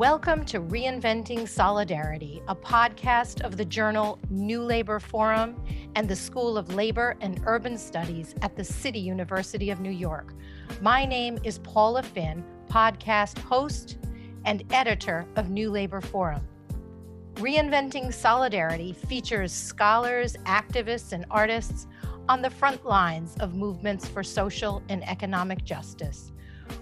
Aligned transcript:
Welcome 0.00 0.46
to 0.46 0.62
Reinventing 0.62 1.46
Solidarity, 1.46 2.42
a 2.48 2.56
podcast 2.56 3.42
of 3.42 3.58
the 3.58 3.66
journal 3.66 4.18
New 4.30 4.62
Labor 4.62 4.98
Forum 4.98 5.62
and 5.94 6.08
the 6.08 6.16
School 6.16 6.56
of 6.56 6.74
Labor 6.74 7.18
and 7.20 7.38
Urban 7.44 7.76
Studies 7.76 8.34
at 8.40 8.56
the 8.56 8.64
City 8.64 8.98
University 8.98 9.68
of 9.68 9.80
New 9.80 9.90
York. 9.90 10.32
My 10.80 11.04
name 11.04 11.38
is 11.44 11.58
Paula 11.58 12.02
Finn, 12.02 12.42
podcast 12.70 13.36
host 13.40 13.98
and 14.46 14.64
editor 14.72 15.26
of 15.36 15.50
New 15.50 15.70
Labor 15.70 16.00
Forum. 16.00 16.48
Reinventing 17.34 18.10
Solidarity 18.10 18.94
features 18.94 19.52
scholars, 19.52 20.34
activists, 20.46 21.12
and 21.12 21.26
artists 21.30 21.86
on 22.26 22.40
the 22.40 22.48
front 22.48 22.86
lines 22.86 23.36
of 23.40 23.54
movements 23.54 24.08
for 24.08 24.22
social 24.22 24.82
and 24.88 25.06
economic 25.06 25.62
justice. 25.62 26.32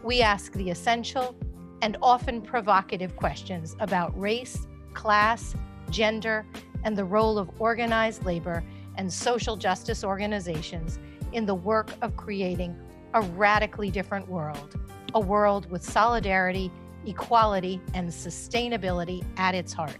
We 0.04 0.22
ask 0.22 0.52
the 0.52 0.70
essential 0.70 1.34
and 1.82 1.96
often 2.02 2.40
provocative 2.40 3.16
questions 3.16 3.76
about 3.80 4.18
race, 4.18 4.66
class, 4.94 5.54
gender, 5.90 6.46
and 6.84 6.96
the 6.96 7.04
role 7.04 7.38
of 7.38 7.50
organized 7.60 8.24
labor 8.24 8.64
and 8.96 9.12
social 9.12 9.56
justice 9.56 10.04
organizations 10.04 10.98
in 11.32 11.46
the 11.46 11.54
work 11.54 11.90
of 12.02 12.16
creating 12.16 12.76
a 13.14 13.22
radically 13.22 13.90
different 13.90 14.28
world, 14.28 14.78
a 15.14 15.20
world 15.20 15.70
with 15.70 15.82
solidarity, 15.82 16.70
equality, 17.06 17.80
and 17.94 18.08
sustainability 18.08 19.24
at 19.36 19.54
its 19.54 19.72
heart. 19.72 19.98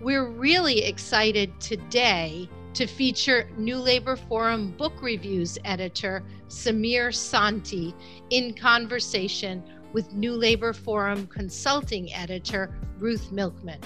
We're 0.00 0.28
really 0.28 0.84
excited 0.84 1.58
today 1.60 2.48
to 2.76 2.86
feature 2.86 3.48
New 3.56 3.78
Labor 3.78 4.16
Forum 4.16 4.70
book 4.72 5.00
reviews 5.00 5.56
editor 5.64 6.22
Samir 6.48 7.08
Sonti 7.08 7.94
in 8.28 8.52
conversation 8.52 9.64
with 9.94 10.12
New 10.12 10.34
Labor 10.34 10.74
Forum 10.74 11.26
consulting 11.28 12.12
editor 12.12 12.76
Ruth 12.98 13.32
Milkman. 13.32 13.80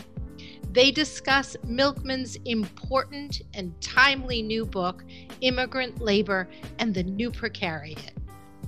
They 0.73 0.91
discuss 0.91 1.57
Milkman's 1.65 2.35
important 2.47 3.43
and 3.55 3.81
timely 3.81 4.43
new 4.43 4.67
book, 4.67 5.05
Immigrant 5.41 6.01
Labor 6.01 6.49
and 6.81 6.93
the 6.93 7.05
New 7.05 7.31
Precariat. 7.31 8.20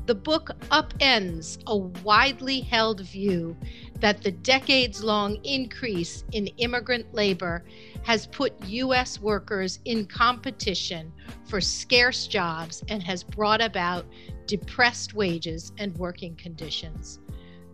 The 0.05 0.14
book 0.17 0.50
upends 0.70 1.62
a 1.69 1.77
widely 1.77 2.61
held 2.61 3.00
view 3.03 3.56
that 4.00 4.20
the 4.20 4.33
decades 4.33 5.05
long 5.05 5.36
increase 5.44 6.25
in 6.33 6.48
immigrant 6.59 7.14
labor 7.14 7.64
has 8.03 8.27
put 8.27 8.53
U.S. 8.67 9.20
workers 9.20 9.78
in 9.84 10.06
competition 10.06 11.12
for 11.44 11.61
scarce 11.61 12.27
jobs 12.27 12.83
and 12.89 13.00
has 13.00 13.22
brought 13.22 13.62
about 13.62 14.05
depressed 14.47 15.14
wages 15.14 15.72
and 15.78 15.97
working 15.97 16.34
conditions. 16.34 17.20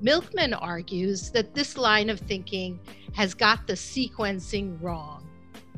Milkman 0.02 0.52
argues 0.52 1.30
that 1.30 1.54
this 1.54 1.78
line 1.78 2.10
of 2.10 2.20
thinking 2.20 2.78
has 3.14 3.32
got 3.32 3.66
the 3.66 3.72
sequencing 3.72 4.80
wrong. 4.82 5.26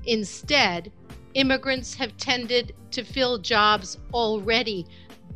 Instead, 0.05 0.91
immigrants 1.35 1.95
have 1.95 2.17
tended 2.17 2.75
to 2.91 3.05
fill 3.05 3.39
jobs 3.39 3.99
already 4.13 4.85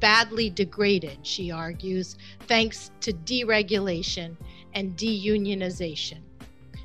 badly 0.05 0.51
degraded, 0.51 1.17
she 1.23 1.51
argues, 1.51 2.19
thanks 2.47 2.91
to 3.01 3.11
deregulation 3.11 4.37
and 4.75 4.95
deunionization. 4.99 6.19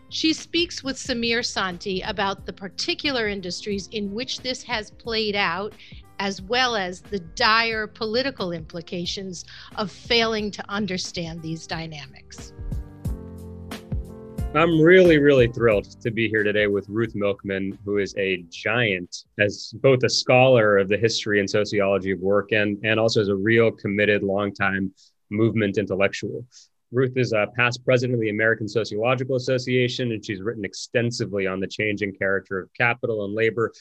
She 0.08 0.32
speaks 0.32 0.86
with 0.86 0.96
Samir 0.96 1.40
Sonti 1.40 2.02
about 2.10 2.46
the 2.46 2.54
particular 2.54 3.28
industries 3.28 3.90
in 3.92 4.14
which 4.14 4.40
this 4.40 4.64
has 4.64 4.92
played 4.92 5.36
out, 5.36 5.74
as 6.20 6.42
well 6.42 6.78
as 6.78 7.02
the 7.02 7.20
dire 7.20 7.88
political 7.88 8.54
implications 8.54 9.44
of 9.76 9.92
failing 9.92 10.50
to 10.52 10.64
understand 10.70 11.42
these 11.42 11.68
dynamics. 11.68 12.54
I'm 14.56 14.82
really, 14.82 15.20
really 15.20 15.48
thrilled 15.48 16.02
to 16.02 16.10
be 16.10 16.28
here 16.28 16.42
today 16.42 16.66
with 16.66 16.90
Ruth 16.90 17.14
Milkman, 17.14 17.78
who 17.86 18.00
is 18.00 18.16
a 18.18 18.44
giant 18.50 19.26
as 19.38 19.72
both 19.76 20.02
a 20.02 20.10
scholar 20.10 20.80
of 20.80 20.90
the 20.90 20.98
history 20.98 21.40
and 21.40 21.48
sociology 21.48 22.10
of 22.10 22.20
work 22.20 22.52
and, 22.52 22.80
and 22.84 23.00
also 23.00 23.22
as 23.22 23.28
a 23.28 23.36
real 23.36 23.70
committed, 23.70 24.24
longtime 24.24 24.92
movement 25.30 25.78
intellectual. 25.78 26.44
Ruth 26.92 27.16
is 27.16 27.32
a 27.32 27.46
past 27.56 27.86
president 27.86 28.16
of 28.16 28.22
the 28.22 28.32
American 28.32 28.68
Sociological 28.68 29.36
Association, 29.36 30.14
and 30.14 30.26
she's 30.26 30.42
written 30.42 30.66
extensively 30.66 31.46
on 31.46 31.60
the 31.60 31.68
changing 31.68 32.16
character 32.16 32.58
of 32.58 32.74
capital 32.74 33.26
and 33.26 33.36
labor 33.36 33.72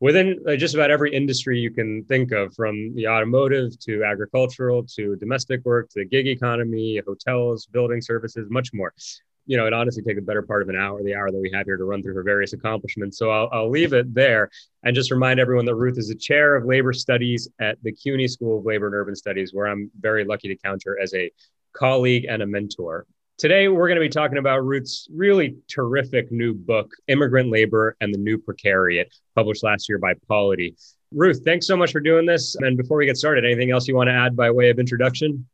within 0.00 0.42
uh, 0.48 0.56
just 0.56 0.74
about 0.74 0.90
every 0.90 1.14
industry 1.14 1.58
you 1.58 1.70
can 1.70 2.02
think 2.04 2.32
of, 2.32 2.54
from 2.54 2.94
the 2.94 3.06
automotive 3.06 3.78
to 3.80 4.02
agricultural 4.02 4.84
to 4.84 5.16
domestic 5.16 5.62
work 5.66 5.90
to 5.90 6.00
the 6.00 6.06
gig 6.06 6.26
economy, 6.26 7.02
hotels, 7.06 7.66
building 7.66 8.00
services, 8.00 8.48
much 8.48 8.72
more. 8.72 8.94
You 9.46 9.56
know, 9.56 9.66
it 9.66 9.72
honestly 9.72 10.02
take 10.02 10.18
a 10.18 10.22
better 10.22 10.42
part 10.42 10.62
of 10.62 10.68
an 10.68 10.76
hour, 10.76 11.02
the 11.02 11.14
hour 11.14 11.30
that 11.30 11.38
we 11.38 11.50
have 11.52 11.66
here 11.66 11.76
to 11.76 11.84
run 11.84 12.02
through 12.02 12.14
her 12.14 12.22
various 12.22 12.52
accomplishments. 12.52 13.18
So 13.18 13.30
I'll, 13.30 13.48
I'll 13.52 13.70
leave 13.70 13.92
it 13.92 14.12
there 14.14 14.48
and 14.82 14.94
just 14.94 15.10
remind 15.10 15.38
everyone 15.38 15.66
that 15.66 15.74
Ruth 15.74 15.98
is 15.98 16.08
the 16.08 16.14
chair 16.14 16.56
of 16.56 16.64
labor 16.64 16.92
studies 16.92 17.48
at 17.60 17.76
the 17.82 17.92
CUNY 17.92 18.28
School 18.28 18.58
of 18.58 18.64
Labor 18.64 18.86
and 18.86 18.94
Urban 18.94 19.14
Studies, 19.14 19.52
where 19.52 19.66
I'm 19.66 19.90
very 20.00 20.24
lucky 20.24 20.48
to 20.48 20.56
count 20.56 20.82
her 20.86 20.98
as 20.98 21.12
a 21.14 21.30
colleague, 21.74 22.26
and 22.28 22.42
a 22.42 22.46
mentor. 22.46 23.06
Today, 23.36 23.68
we're 23.68 23.88
going 23.88 24.00
to 24.00 24.00
be 24.00 24.08
talking 24.08 24.38
about 24.38 24.64
Ruth's 24.64 25.08
really 25.12 25.56
terrific 25.68 26.30
new 26.30 26.54
book, 26.54 26.90
Immigrant 27.08 27.50
Labor 27.50 27.96
and 28.00 28.14
the 28.14 28.18
New 28.18 28.38
Precariat, 28.38 29.06
published 29.34 29.64
last 29.64 29.88
year 29.88 29.98
by 29.98 30.14
Polity. 30.28 30.76
Ruth, 31.12 31.42
thanks 31.44 31.66
so 31.66 31.76
much 31.76 31.92
for 31.92 32.00
doing 32.00 32.26
this. 32.26 32.54
And 32.56 32.76
before 32.76 32.96
we 32.96 33.06
get 33.06 33.16
started, 33.16 33.44
anything 33.44 33.72
else 33.72 33.88
you 33.88 33.96
want 33.96 34.08
to 34.08 34.14
add 34.14 34.36
by 34.36 34.50
way 34.50 34.70
of 34.70 34.78
introduction? 34.78 35.46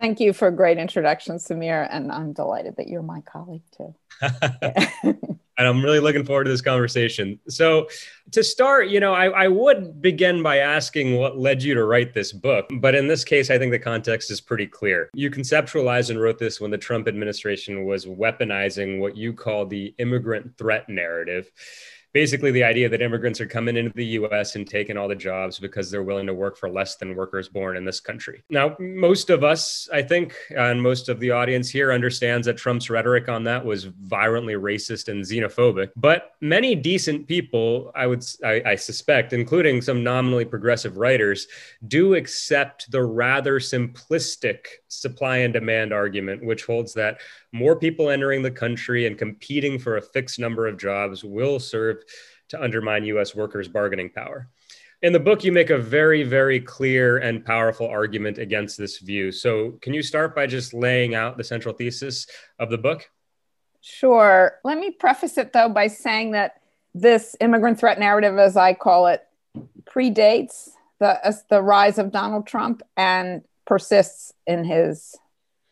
Thank 0.00 0.20
you 0.20 0.32
for 0.32 0.48
a 0.48 0.52
great 0.52 0.78
introduction, 0.78 1.36
Samir. 1.36 1.88
And 1.90 2.10
I'm 2.10 2.32
delighted 2.32 2.76
that 2.76 2.88
you're 2.88 3.02
my 3.02 3.20
colleague 3.22 3.62
too. 3.76 3.94
and 5.58 5.68
I'm 5.68 5.82
really 5.82 6.00
looking 6.00 6.24
forward 6.24 6.44
to 6.44 6.50
this 6.50 6.60
conversation. 6.60 7.38
So, 7.48 7.88
to 8.32 8.42
start, 8.42 8.88
you 8.88 9.00
know, 9.00 9.14
I, 9.14 9.26
I, 9.26 9.48
would 9.48 10.02
begin 10.02 10.42
by 10.42 10.58
asking 10.58 11.16
what 11.16 11.38
led 11.38 11.62
you 11.62 11.74
to 11.74 11.84
write 11.84 12.12
this 12.12 12.32
book. 12.32 12.66
But 12.80 12.94
in 12.94 13.06
this 13.06 13.22
case, 13.22 13.50
I 13.50 13.58
think 13.58 13.70
the 13.70 13.78
context 13.78 14.30
is 14.30 14.40
pretty 14.40 14.66
clear. 14.66 15.10
You 15.14 15.30
conceptualized 15.30 16.10
and 16.10 16.20
wrote 16.20 16.38
this 16.38 16.60
when 16.60 16.70
the 16.70 16.78
Trump 16.78 17.06
administration 17.06 17.84
was 17.84 18.06
weaponizing 18.06 18.98
what 18.98 19.16
you 19.16 19.32
call 19.32 19.66
the 19.66 19.94
immigrant 19.98 20.56
threat 20.58 20.88
narrative 20.88 21.50
basically 22.14 22.52
the 22.52 22.62
idea 22.62 22.88
that 22.88 23.02
immigrants 23.02 23.40
are 23.40 23.46
coming 23.46 23.76
into 23.76 23.92
the 23.94 24.06
US 24.06 24.54
and 24.54 24.66
taking 24.66 24.96
all 24.96 25.08
the 25.08 25.16
jobs 25.16 25.58
because 25.58 25.90
they're 25.90 26.04
willing 26.04 26.26
to 26.28 26.32
work 26.32 26.56
for 26.56 26.70
less 26.70 26.94
than 26.94 27.16
workers 27.16 27.48
born 27.48 27.76
in 27.76 27.84
this 27.84 27.98
country. 27.98 28.42
Now, 28.48 28.76
most 28.78 29.30
of 29.30 29.42
us, 29.42 29.88
I 29.92 30.00
think, 30.00 30.34
and 30.56 30.80
most 30.80 31.08
of 31.08 31.18
the 31.18 31.32
audience 31.32 31.68
here 31.68 31.92
understands 31.92 32.46
that 32.46 32.56
Trump's 32.56 32.88
rhetoric 32.88 33.28
on 33.28 33.42
that 33.44 33.64
was 33.64 33.84
violently 33.84 34.54
racist 34.54 35.08
and 35.08 35.24
xenophobic. 35.24 35.90
But 35.96 36.34
many 36.40 36.76
decent 36.76 37.26
people, 37.26 37.90
I 37.96 38.06
would 38.06 38.24
I, 38.44 38.62
I 38.64 38.74
suspect, 38.76 39.32
including 39.32 39.82
some 39.82 40.04
nominally 40.04 40.44
progressive 40.44 40.96
writers, 40.96 41.48
do 41.88 42.14
accept 42.14 42.90
the 42.92 43.02
rather 43.02 43.58
simplistic 43.58 44.66
supply 44.86 45.38
and 45.38 45.52
demand 45.52 45.92
argument, 45.92 46.44
which 46.44 46.64
holds 46.64 46.94
that 46.94 47.20
more 47.52 47.76
people 47.76 48.10
entering 48.10 48.42
the 48.42 48.50
country 48.50 49.06
and 49.06 49.18
competing 49.18 49.78
for 49.78 49.96
a 49.96 50.02
fixed 50.02 50.38
number 50.38 50.66
of 50.66 50.78
jobs 50.78 51.24
will 51.24 51.58
serve 51.58 52.03
to 52.48 52.62
undermine 52.62 53.04
US 53.04 53.34
workers' 53.34 53.68
bargaining 53.68 54.10
power. 54.10 54.48
In 55.02 55.12
the 55.12 55.20
book, 55.20 55.44
you 55.44 55.52
make 55.52 55.70
a 55.70 55.78
very, 55.78 56.22
very 56.22 56.60
clear 56.60 57.18
and 57.18 57.44
powerful 57.44 57.86
argument 57.86 58.38
against 58.38 58.78
this 58.78 58.98
view. 58.98 59.30
So, 59.32 59.72
can 59.82 59.92
you 59.92 60.02
start 60.02 60.34
by 60.34 60.46
just 60.46 60.72
laying 60.72 61.14
out 61.14 61.36
the 61.36 61.44
central 61.44 61.74
thesis 61.74 62.26
of 62.58 62.70
the 62.70 62.78
book? 62.78 63.10
Sure. 63.82 64.60
Let 64.64 64.78
me 64.78 64.90
preface 64.92 65.36
it, 65.36 65.52
though, 65.52 65.68
by 65.68 65.88
saying 65.88 66.30
that 66.30 66.60
this 66.94 67.36
immigrant 67.40 67.78
threat 67.78 67.98
narrative, 67.98 68.38
as 68.38 68.56
I 68.56 68.72
call 68.72 69.08
it, 69.08 69.22
predates 69.84 70.70
the, 71.00 71.36
the 71.50 71.60
rise 71.60 71.98
of 71.98 72.10
Donald 72.10 72.46
Trump 72.46 72.82
and 72.96 73.42
persists 73.66 74.32
in 74.46 74.64
his 74.64 75.16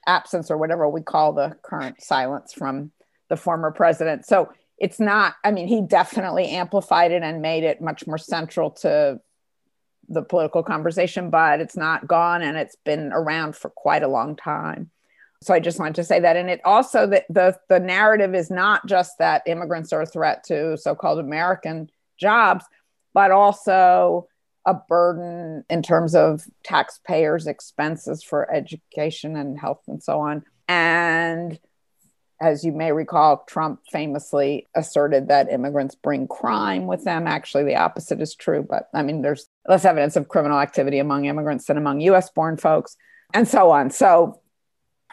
absence 0.07 0.51
or 0.51 0.59
whatever 0.59 0.89
we 0.89 1.01
call 1.01 1.33
the 1.33 1.57
current 1.63 2.03
silence 2.03 2.53
from 2.53 2.91
the 3.29 3.37
former 3.37 3.71
president. 3.71 4.27
So 4.27 4.53
it's 4.83 4.99
not, 4.99 5.37
I 5.45 5.53
mean, 5.53 5.69
he 5.69 5.81
definitely 5.81 6.49
amplified 6.49 7.13
it 7.13 7.23
and 7.23 7.41
made 7.41 7.63
it 7.63 7.81
much 7.81 8.05
more 8.05 8.19
central 8.19 8.73
to 8.83 9.21
the 10.09 10.23
political 10.23 10.65
conversation, 10.65 11.31
but 11.31 11.61
it's 11.61 11.77
not 11.77 12.09
gone 12.09 12.43
and 12.43 12.57
it's 12.59 12.75
been 12.85 13.13
around 13.13 13.55
for 13.55 13.71
quite 13.71 14.03
a 14.03 14.09
long 14.09 14.35
time. 14.35 14.91
So 15.41 15.55
I 15.55 15.61
just 15.61 15.79
wanted 15.79 15.95
to 15.95 16.05
say 16.05 16.19
that. 16.19 16.37
And 16.37 16.51
it 16.51 16.61
also 16.65 17.07
that 17.07 17.27
the, 17.31 17.57
the 17.69 17.79
narrative 17.79 18.35
is 18.35 18.51
not 18.51 18.85
just 18.89 19.19
that 19.21 19.43
immigrants 19.47 19.93
are 19.93 20.03
a 20.03 20.07
threat 20.07 20.43
to 20.49 20.77
so-called 20.77 21.21
American 21.21 21.89
jobs, 22.19 22.65
but 23.15 23.31
also 23.31 24.27
a 24.67 24.75
burden 24.75 25.65
in 25.71 25.83
terms 25.83 26.17
of 26.17 26.43
taxpayers' 26.65 27.47
expenses 27.47 28.25
for 28.25 28.53
education 28.53 29.37
and 29.37 29.61
health 29.61 29.83
and 29.87 30.03
so 30.03 30.19
on. 30.19 30.45
And 30.67 31.61
as 32.43 32.65
you 32.65 32.73
may 32.73 32.91
recall, 32.91 33.45
Trump 33.47 33.81
famously 33.91 34.67
asserted 34.75 35.29
that 35.29 35.51
immigrants 35.51 35.95
bring 35.95 36.27
crime 36.27 36.87
with 36.87 37.05
them. 37.05 37.29
Actually, 37.29 37.63
the 37.63 37.77
opposite 37.77 38.21
is 38.21 38.35
true, 38.35 38.67
but 38.69 38.89
I 38.93 39.03
mean, 39.03 39.23
there's 39.23 39.49
less 39.69 39.85
evidence 39.85 40.17
of 40.17 40.29
criminal 40.29 40.59
activity 40.59 40.99
among 40.99 41.27
immigrants 41.27 41.67
than 41.67 41.77
among 41.79 42.01
US 42.01 42.31
born 42.31 42.57
folks. 42.57 42.97
and 43.33 43.49
so 43.49 43.71
on. 43.71 43.91
So, 43.91 44.41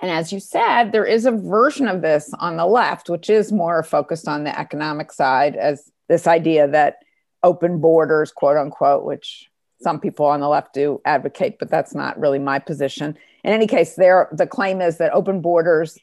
and 0.02 0.12
as 0.12 0.34
you 0.34 0.40
said, 0.40 0.92
there 0.92 1.06
is 1.06 1.26
a 1.26 1.32
version 1.32 1.88
of 1.88 2.02
this 2.02 2.34
on 2.40 2.58
the 2.58 2.66
left, 2.66 3.10
which 3.10 3.30
is 3.30 3.52
more 3.52 3.84
focused 3.84 4.28
on 4.28 4.44
the 4.44 4.60
economic 4.60 5.12
side, 5.12 5.56
as 5.56 5.92
this 6.08 6.26
idea 6.26 6.68
that 6.68 6.98
open 7.44 7.80
borders, 7.80 8.32
quote 8.32 8.58
unquote, 8.58 9.06
which 9.06 9.50
some 9.82 10.00
people 10.00 10.26
on 10.26 10.42
the 10.42 10.50
left 10.50 10.74
do 10.74 11.00
advocate, 11.06 11.58
but 11.60 11.70
that's 11.70 11.96
not 11.96 12.20
really 12.20 12.40
my 12.40 12.60
position. 12.60 13.18
In 13.44 13.54
any 13.54 13.68
case, 13.68 13.96
there 13.96 14.28
the 14.32 14.48
claim 14.48 14.82
is 14.82 14.98
that 14.98 15.14
open 15.14 15.42
borders 15.42 15.98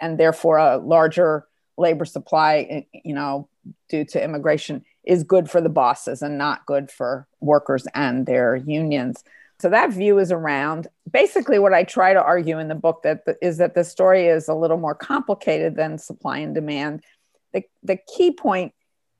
and 0.00 0.18
therefore 0.18 0.58
a 0.58 0.76
larger 0.78 1.46
labor 1.76 2.04
supply, 2.04 2.66
eh, 2.70 2.82
you 3.04 3.14
know, 3.14 3.48
due 3.88 4.04
to 4.04 4.22
immigration, 4.22 4.84
is 5.04 5.24
good 5.24 5.50
for 5.50 5.60
the 5.60 5.68
bosses 5.68 6.22
and 6.22 6.38
not 6.38 6.66
good 6.66 6.90
for 6.90 7.26
workers 7.40 7.86
and 7.94 8.26
their 8.26 8.56
unions. 8.56 9.24
So 9.58 9.68
that 9.68 9.92
view 9.92 10.18
is 10.18 10.32
around. 10.32 10.88
Basically, 11.10 11.58
what 11.58 11.72
I 11.72 11.84
try 11.84 12.12
to 12.12 12.22
argue 12.22 12.58
in 12.58 12.68
the 12.68 12.74
book 12.74 13.02
that 13.04 13.22
is 13.40 13.58
that 13.58 13.74
the 13.74 13.84
story 13.84 14.26
is 14.26 14.48
a 14.48 14.54
little 14.54 14.76
more 14.76 14.94
complicated 14.94 15.76
than 15.76 15.98
supply 15.98 16.38
and 16.38 16.54
demand. 16.54 17.04
The, 17.52 17.62
the 17.82 17.96
key 17.96 18.32
point 18.32 18.72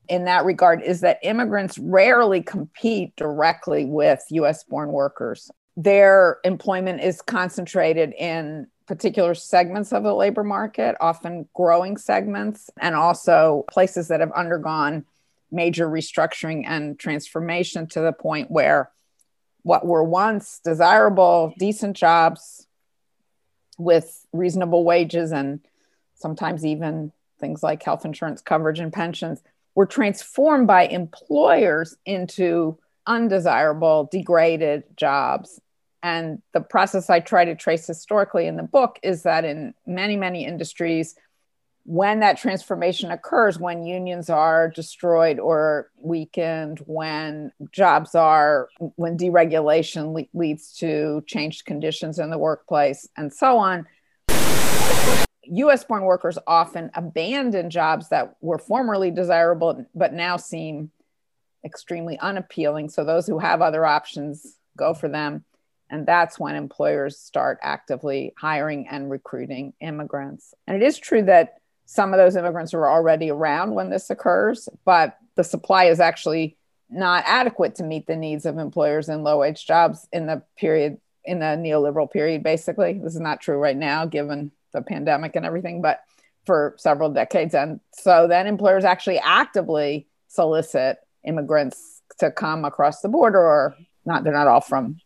in 0.09 0.25
that 0.25 0.43
regard 0.43 0.81
is 0.81 1.01
that 1.01 1.19
immigrants 1.23 1.77
rarely 1.77 2.41
compete 2.41 3.15
directly 3.15 3.85
with 3.85 4.21
US 4.31 4.63
born 4.65 4.91
workers. 4.91 5.49
Their 5.77 6.39
employment 6.43 7.01
is 7.01 7.21
concentrated 7.21 8.13
in 8.13 8.67
particular 8.85 9.33
segments 9.35 9.93
of 9.93 10.03
the 10.03 10.13
labor 10.13 10.43
market, 10.43 10.95
often 10.99 11.47
growing 11.53 11.97
segments, 11.97 12.69
and 12.79 12.95
also 12.95 13.65
places 13.69 14.09
that 14.09 14.19
have 14.19 14.31
undergone 14.31 15.05
major 15.51 15.87
restructuring 15.87 16.63
and 16.65 16.97
transformation 16.99 17.87
to 17.87 18.01
the 18.01 18.11
point 18.11 18.49
where 18.51 18.91
what 19.61 19.85
were 19.85 20.03
once 20.03 20.59
desirable, 20.63 21.53
decent 21.57 21.95
jobs 21.95 22.67
with 23.77 24.25
reasonable 24.33 24.83
wages 24.83 25.31
and 25.31 25.61
sometimes 26.15 26.65
even 26.65 27.11
things 27.39 27.63
like 27.63 27.81
health 27.83 28.05
insurance 28.05 28.41
coverage 28.41 28.79
and 28.79 28.93
pensions 28.93 29.41
were 29.75 29.85
transformed 29.85 30.67
by 30.67 30.85
employers 30.85 31.97
into 32.05 32.77
undesirable, 33.07 34.07
degraded 34.11 34.83
jobs. 34.95 35.59
And 36.03 36.41
the 36.53 36.59
process 36.59 37.09
I 37.09 37.21
try 37.21 37.45
to 37.45 37.55
trace 37.55 37.87
historically 37.87 38.45
in 38.45 38.57
the 38.57 38.63
book 38.63 38.99
is 39.01 39.23
that 39.23 39.45
in 39.45 39.73
many, 39.87 40.17
many 40.17 40.45
industries, 40.45 41.15
when 41.85 42.19
that 42.19 42.37
transformation 42.37 43.09
occurs, 43.09 43.57
when 43.57 43.85
unions 43.85 44.29
are 44.29 44.69
destroyed 44.69 45.39
or 45.39 45.89
weakened, 45.97 46.79
when 46.85 47.53
jobs 47.71 48.15
are, 48.15 48.67
when 48.95 49.17
deregulation 49.17 50.13
le- 50.13 50.27
leads 50.37 50.77
to 50.77 51.23
changed 51.25 51.65
conditions 51.65 52.19
in 52.19 52.29
the 52.29 52.37
workplace, 52.37 53.07
and 53.17 53.33
so 53.33 53.57
on, 53.57 53.87
US 55.45 55.83
born 55.83 56.03
workers 56.03 56.37
often 56.47 56.91
abandon 56.95 57.69
jobs 57.69 58.09
that 58.09 58.35
were 58.41 58.57
formerly 58.57 59.11
desirable 59.11 59.85
but 59.93 60.13
now 60.13 60.37
seem 60.37 60.91
extremely 61.65 62.17
unappealing. 62.19 62.89
So 62.89 63.03
those 63.03 63.27
who 63.27 63.39
have 63.39 63.61
other 63.61 63.85
options 63.85 64.57
go 64.77 64.93
for 64.93 65.07
them. 65.07 65.45
And 65.93 66.07
that's 66.07 66.39
when 66.39 66.55
employers 66.55 67.19
start 67.19 67.59
actively 67.61 68.33
hiring 68.35 68.87
and 68.87 69.11
recruiting 69.11 69.73
immigrants. 69.79 70.55
And 70.65 70.75
it 70.75 70.83
is 70.83 70.97
true 70.97 71.21
that 71.25 71.59
some 71.85 72.15
of 72.15 72.17
those 72.17 72.35
immigrants 72.35 72.73
are 72.73 72.89
already 72.89 73.29
around 73.29 73.75
when 73.75 73.91
this 73.91 74.09
occurs, 74.09 74.67
but 74.85 75.19
the 75.35 75.43
supply 75.43 75.85
is 75.85 75.99
actually 75.99 76.57
not 76.89 77.23
adequate 77.27 77.75
to 77.75 77.83
meet 77.83 78.07
the 78.07 78.15
needs 78.15 78.47
of 78.47 78.57
employers 78.57 79.07
in 79.07 79.21
low 79.21 79.37
wage 79.37 79.67
jobs 79.67 80.07
in 80.11 80.25
the 80.25 80.41
period, 80.57 80.97
in 81.25 81.37
the 81.37 81.45
neoliberal 81.45 82.11
period, 82.11 82.41
basically. 82.41 82.93
This 82.93 83.13
is 83.13 83.21
not 83.21 83.39
true 83.39 83.57
right 83.57 83.77
now, 83.77 84.07
given 84.07 84.51
the 84.71 84.81
pandemic 84.81 85.35
and 85.35 85.45
everything, 85.45 85.83
but 85.83 86.01
for 86.47 86.73
several 86.79 87.11
decades. 87.11 87.53
And 87.53 87.79
so 87.91 88.27
then 88.27 88.47
employers 88.47 88.83
actually 88.83 89.19
actively 89.19 90.07
solicit 90.27 90.97
immigrants 91.23 92.01
to 92.17 92.31
come 92.31 92.65
across 92.65 93.01
the 93.01 93.09
border, 93.09 93.39
or 93.39 93.75
not, 94.05 94.23
they're 94.23 94.33
not 94.33 94.47
all 94.47 94.59
from 94.59 94.97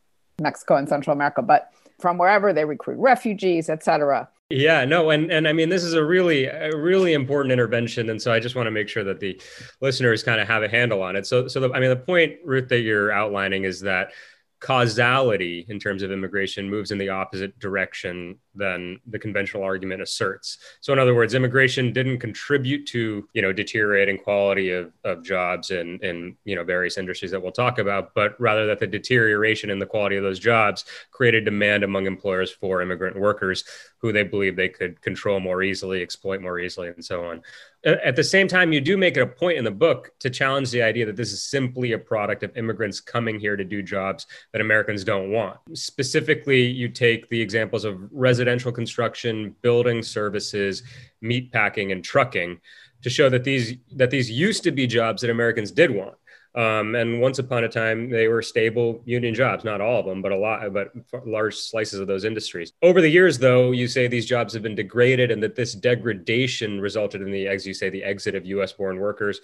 Mexico 0.41 0.75
and 0.75 0.87
Central 0.87 1.13
America, 1.15 1.41
but 1.41 1.71
from 1.99 2.17
wherever 2.17 2.53
they 2.53 2.65
recruit 2.65 2.97
refugees, 2.99 3.69
et 3.69 3.83
cetera. 3.83 4.29
Yeah, 4.49 4.85
no, 4.85 5.09
and 5.09 5.29
and 5.29 5.45
I 5.47 5.51
mean 5.51 5.67
this 5.67 5.83
is 5.83 5.93
a 5.93 6.03
really 6.03 6.45
a 6.45 6.75
really 6.75 7.13
important 7.13 7.51
intervention, 7.51 8.09
and 8.09 8.21
so 8.21 8.31
I 8.31 8.39
just 8.39 8.55
want 8.55 8.67
to 8.67 8.71
make 8.71 8.87
sure 8.87 9.03
that 9.03 9.19
the 9.19 9.41
listeners 9.81 10.23
kind 10.23 10.39
of 10.39 10.47
have 10.47 10.63
a 10.63 10.69
handle 10.69 11.01
on 11.01 11.17
it. 11.17 11.27
So 11.27 11.49
so 11.49 11.59
the, 11.59 11.73
I 11.73 11.79
mean 11.81 11.89
the 11.89 11.97
point, 11.97 12.37
Ruth, 12.45 12.69
that 12.69 12.79
you're 12.79 13.11
outlining 13.11 13.65
is 13.65 13.81
that 13.81 14.11
causality 14.59 15.65
in 15.67 15.79
terms 15.79 16.01
of 16.01 16.11
immigration 16.11 16.69
moves 16.69 16.91
in 16.91 16.97
the 16.97 17.09
opposite 17.09 17.59
direction 17.59 18.39
than 18.57 18.99
the 19.07 19.19
conventional 19.19 19.63
argument 19.63 20.01
asserts. 20.01 20.57
So 20.81 20.93
in 20.93 20.99
other 20.99 21.15
words, 21.15 21.33
immigration 21.33 21.93
didn't 21.93 22.19
contribute 22.19 22.85
to, 22.87 23.27
you 23.33 23.41
know, 23.41 23.53
deteriorating 23.53 24.17
quality 24.17 24.71
of, 24.71 24.91
of 25.03 25.23
jobs 25.23 25.71
in, 25.71 25.99
in, 25.99 26.35
you 26.43 26.55
know, 26.55 26.63
various 26.63 26.97
industries 26.97 27.31
that 27.31 27.41
we'll 27.41 27.51
talk 27.51 27.79
about, 27.79 28.13
but 28.13 28.39
rather 28.39 28.65
that 28.67 28.79
the 28.79 28.87
deterioration 28.87 29.69
in 29.69 29.79
the 29.79 29.85
quality 29.85 30.15
of 30.15 30.23
those 30.23 30.39
jobs 30.39 30.85
created 31.11 31.45
demand 31.45 31.83
among 31.83 32.05
employers 32.05 32.51
for 32.51 32.81
immigrant 32.81 33.17
workers 33.17 33.63
who 33.99 34.11
they 34.11 34.23
believe 34.23 34.55
they 34.55 34.69
could 34.69 35.01
control 35.01 35.39
more 35.39 35.63
easily, 35.63 36.01
exploit 36.01 36.41
more 36.41 36.59
easily, 36.59 36.89
and 36.89 37.03
so 37.03 37.25
on. 37.25 37.41
At 37.83 38.15
the 38.15 38.23
same 38.23 38.47
time, 38.47 38.73
you 38.73 38.81
do 38.81 38.97
make 38.97 39.17
it 39.17 39.21
a 39.21 39.27
point 39.27 39.57
in 39.57 39.63
the 39.63 39.71
book 39.71 40.11
to 40.19 40.29
challenge 40.29 40.71
the 40.71 40.81
idea 40.81 41.05
that 41.05 41.15
this 41.15 41.31
is 41.31 41.43
simply 41.43 41.93
a 41.93 41.97
product 41.97 42.43
of 42.43 42.55
immigrants 42.57 42.99
coming 42.99 43.39
here 43.39 43.55
to 43.55 43.63
do 43.63 43.81
jobs 43.81 44.27
that 44.51 44.61
Americans 44.61 45.03
don't 45.03 45.31
want. 45.31 45.57
Specifically, 45.73 46.63
you 46.63 46.89
take 46.89 47.29
the 47.29 47.39
examples 47.39 47.85
of 47.85 47.99
residential 48.47 48.71
construction, 48.71 49.53
building 49.61 50.01
services, 50.01 50.83
meatpacking, 51.21 51.91
and 51.91 52.01
trucking 52.03 52.57
to 53.03 53.09
show 53.09 53.29
that 53.29 53.43
these 53.43 53.75
that 53.93 54.09
these 54.09 54.31
used 54.31 54.63
to 54.63 54.71
be 54.71 54.87
jobs 54.87 55.21
that 55.21 55.29
Americans 55.29 55.71
did 55.71 55.91
want. 55.91 56.15
Um, 56.55 56.95
and 56.95 57.21
once 57.21 57.39
upon 57.39 57.65
a 57.65 57.69
time, 57.69 58.09
they 58.09 58.29
were 58.29 58.41
stable 58.41 59.01
union 59.05 59.35
jobs, 59.35 59.63
not 59.63 59.81
all 59.81 59.99
of 59.99 60.05
them, 60.07 60.21
but 60.21 60.31
a 60.31 60.37
lot, 60.37 60.73
but 60.73 60.91
large 61.27 61.55
slices 61.55 61.99
of 61.99 62.07
those 62.07 62.23
industries. 62.23 62.71
Over 62.81 63.01
the 63.01 63.09
years, 63.09 63.37
though, 63.37 63.71
you 63.73 63.87
say 63.87 64.07
these 64.07 64.25
jobs 64.25 64.53
have 64.53 64.63
been 64.63 64.73
degraded 64.73 65.29
and 65.29 65.43
that 65.43 65.55
this 65.55 65.75
degradation 65.75 66.81
resulted 66.81 67.21
in 67.21 67.31
the, 67.31 67.47
as 67.47 67.67
you 67.67 67.75
say, 67.75 67.89
the 67.91 68.03
exit 68.03 68.33
of 68.33 68.45
US 68.45 68.71
born 68.71 68.97
workers, 68.97 69.39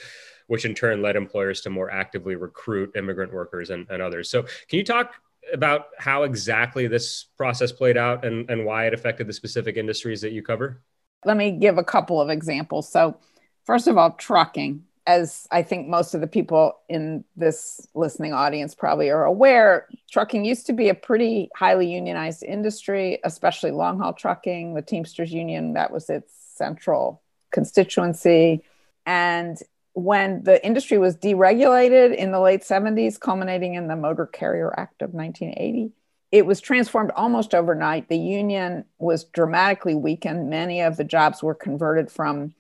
which 0.47 0.65
in 0.65 0.73
turn 0.73 1.03
led 1.03 1.15
employers 1.15 1.61
to 1.61 1.69
more 1.69 1.91
actively 1.91 2.35
recruit 2.35 2.95
immigrant 2.95 3.31
workers 3.31 3.69
and, 3.69 3.85
and 3.91 4.01
others. 4.01 4.29
So, 4.29 4.44
can 4.67 4.79
you 4.79 4.85
talk 4.85 5.13
about 5.51 5.87
how 5.97 6.23
exactly 6.23 6.87
this 6.87 7.25
process 7.37 7.71
played 7.71 7.97
out 7.97 8.25
and, 8.25 8.49
and 8.49 8.65
why 8.65 8.88
it 8.88 8.93
affected 8.93 9.27
the 9.27 9.33
specific 9.33 9.77
industries 9.77 10.21
that 10.21 10.31
you 10.31 10.41
cover? 10.41 10.81
Let 11.25 11.38
me 11.38 11.51
give 11.51 11.77
a 11.77 11.83
couple 11.83 12.21
of 12.21 12.29
examples. 12.29 12.91
So, 12.91 13.17
first 13.65 13.88
of 13.88 13.97
all, 13.97 14.12
trucking 14.12 14.83
as 15.05 15.47
I 15.51 15.63
think 15.63 15.88
most 15.88 16.13
of 16.13 16.21
the 16.21 16.27
people 16.27 16.79
in 16.88 17.25
this 17.35 17.85
listening 17.93 18.33
audience 18.33 18.73
probably 18.73 19.09
are 19.09 19.25
aware, 19.25 19.88
trucking 20.12 20.45
used 20.45 20.65
to 20.67 20.73
be 20.73 20.89
a 20.89 20.93
pretty 20.93 21.50
highly 21.55 21.91
unionized 21.91 22.43
industry, 22.43 23.19
especially 23.23 23.71
long 23.71 24.00
haul 24.00 24.13
trucking. 24.13 24.73
The 24.73 24.81
Teamsters 24.81 25.33
Union, 25.33 25.73
that 25.73 25.91
was 25.91 26.09
its 26.09 26.33
central 26.55 27.21
constituency. 27.51 28.63
And 29.05 29.57
when 29.93 30.43
the 30.43 30.63
industry 30.65 30.97
was 30.97 31.15
deregulated 31.15 32.15
in 32.15 32.31
the 32.31 32.39
late 32.39 32.62
70s, 32.62 33.19
culminating 33.19 33.75
in 33.75 33.88
the 33.88 33.95
Motor 33.95 34.25
Carrier 34.25 34.73
Act 34.77 35.01
of 35.01 35.13
1980, 35.13 35.91
it 36.31 36.45
was 36.45 36.59
transformed 36.59 37.12
almost 37.15 37.53
overnight. 37.53 38.09
The 38.09 38.17
union 38.17 38.85
was 38.97 39.25
dramatically 39.25 39.93
weakened. 39.93 40.50
Many 40.50 40.81
of 40.81 40.97
the 40.97 41.03
jobs 41.03 41.43
were 41.43 41.53
converted 41.53 42.12
from 42.12 42.55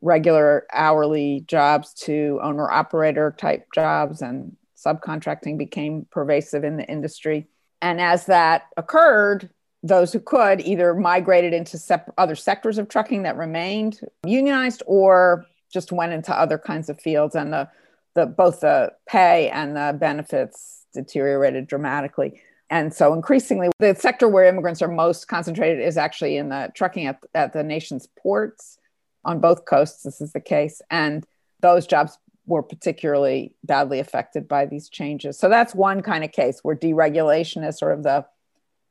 regular 0.00 0.66
hourly 0.72 1.44
jobs 1.46 1.94
to 1.94 2.38
owner 2.42 2.70
operator 2.70 3.34
type 3.38 3.68
jobs 3.74 4.20
and 4.20 4.56
subcontracting 4.76 5.56
became 5.56 6.06
pervasive 6.10 6.62
in 6.62 6.76
the 6.76 6.84
industry 6.84 7.46
and 7.80 8.00
as 8.00 8.26
that 8.26 8.66
occurred 8.76 9.50
those 9.82 10.12
who 10.12 10.18
could 10.18 10.60
either 10.62 10.94
migrated 10.94 11.52
into 11.52 11.76
sep- 11.78 12.12
other 12.16 12.34
sectors 12.34 12.78
of 12.78 12.88
trucking 12.88 13.22
that 13.22 13.36
remained 13.36 14.00
unionized 14.26 14.82
or 14.86 15.46
just 15.74 15.92
went 15.92 16.12
into 16.12 16.34
other 16.34 16.56
kinds 16.56 16.88
of 16.88 16.98
fields 16.98 17.34
and 17.34 17.52
the, 17.52 17.68
the 18.14 18.24
both 18.24 18.60
the 18.60 18.92
pay 19.06 19.50
and 19.50 19.76
the 19.76 19.94
benefits 20.00 20.86
deteriorated 20.94 21.66
dramatically 21.66 22.40
and 22.70 22.94
so 22.94 23.12
increasingly 23.12 23.68
the 23.78 23.94
sector 23.94 24.28
where 24.28 24.46
immigrants 24.46 24.80
are 24.80 24.88
most 24.88 25.28
concentrated 25.28 25.84
is 25.84 25.96
actually 25.96 26.36
in 26.36 26.48
the 26.48 26.72
trucking 26.74 27.06
at, 27.06 27.18
at 27.34 27.52
the 27.52 27.62
nation's 27.62 28.08
ports 28.18 28.78
on 29.24 29.40
both 29.40 29.64
coasts, 29.64 30.02
this 30.02 30.20
is 30.20 30.32
the 30.32 30.40
case. 30.40 30.82
And 30.90 31.24
those 31.60 31.86
jobs 31.86 32.18
were 32.46 32.62
particularly 32.62 33.54
badly 33.64 33.98
affected 33.98 34.46
by 34.46 34.66
these 34.66 34.88
changes. 34.88 35.38
So 35.38 35.48
that's 35.48 35.74
one 35.74 36.02
kind 36.02 36.24
of 36.24 36.32
case 36.32 36.60
where 36.62 36.76
deregulation 36.76 37.66
is 37.66 37.78
sort 37.78 37.94
of 37.94 38.02
the 38.02 38.26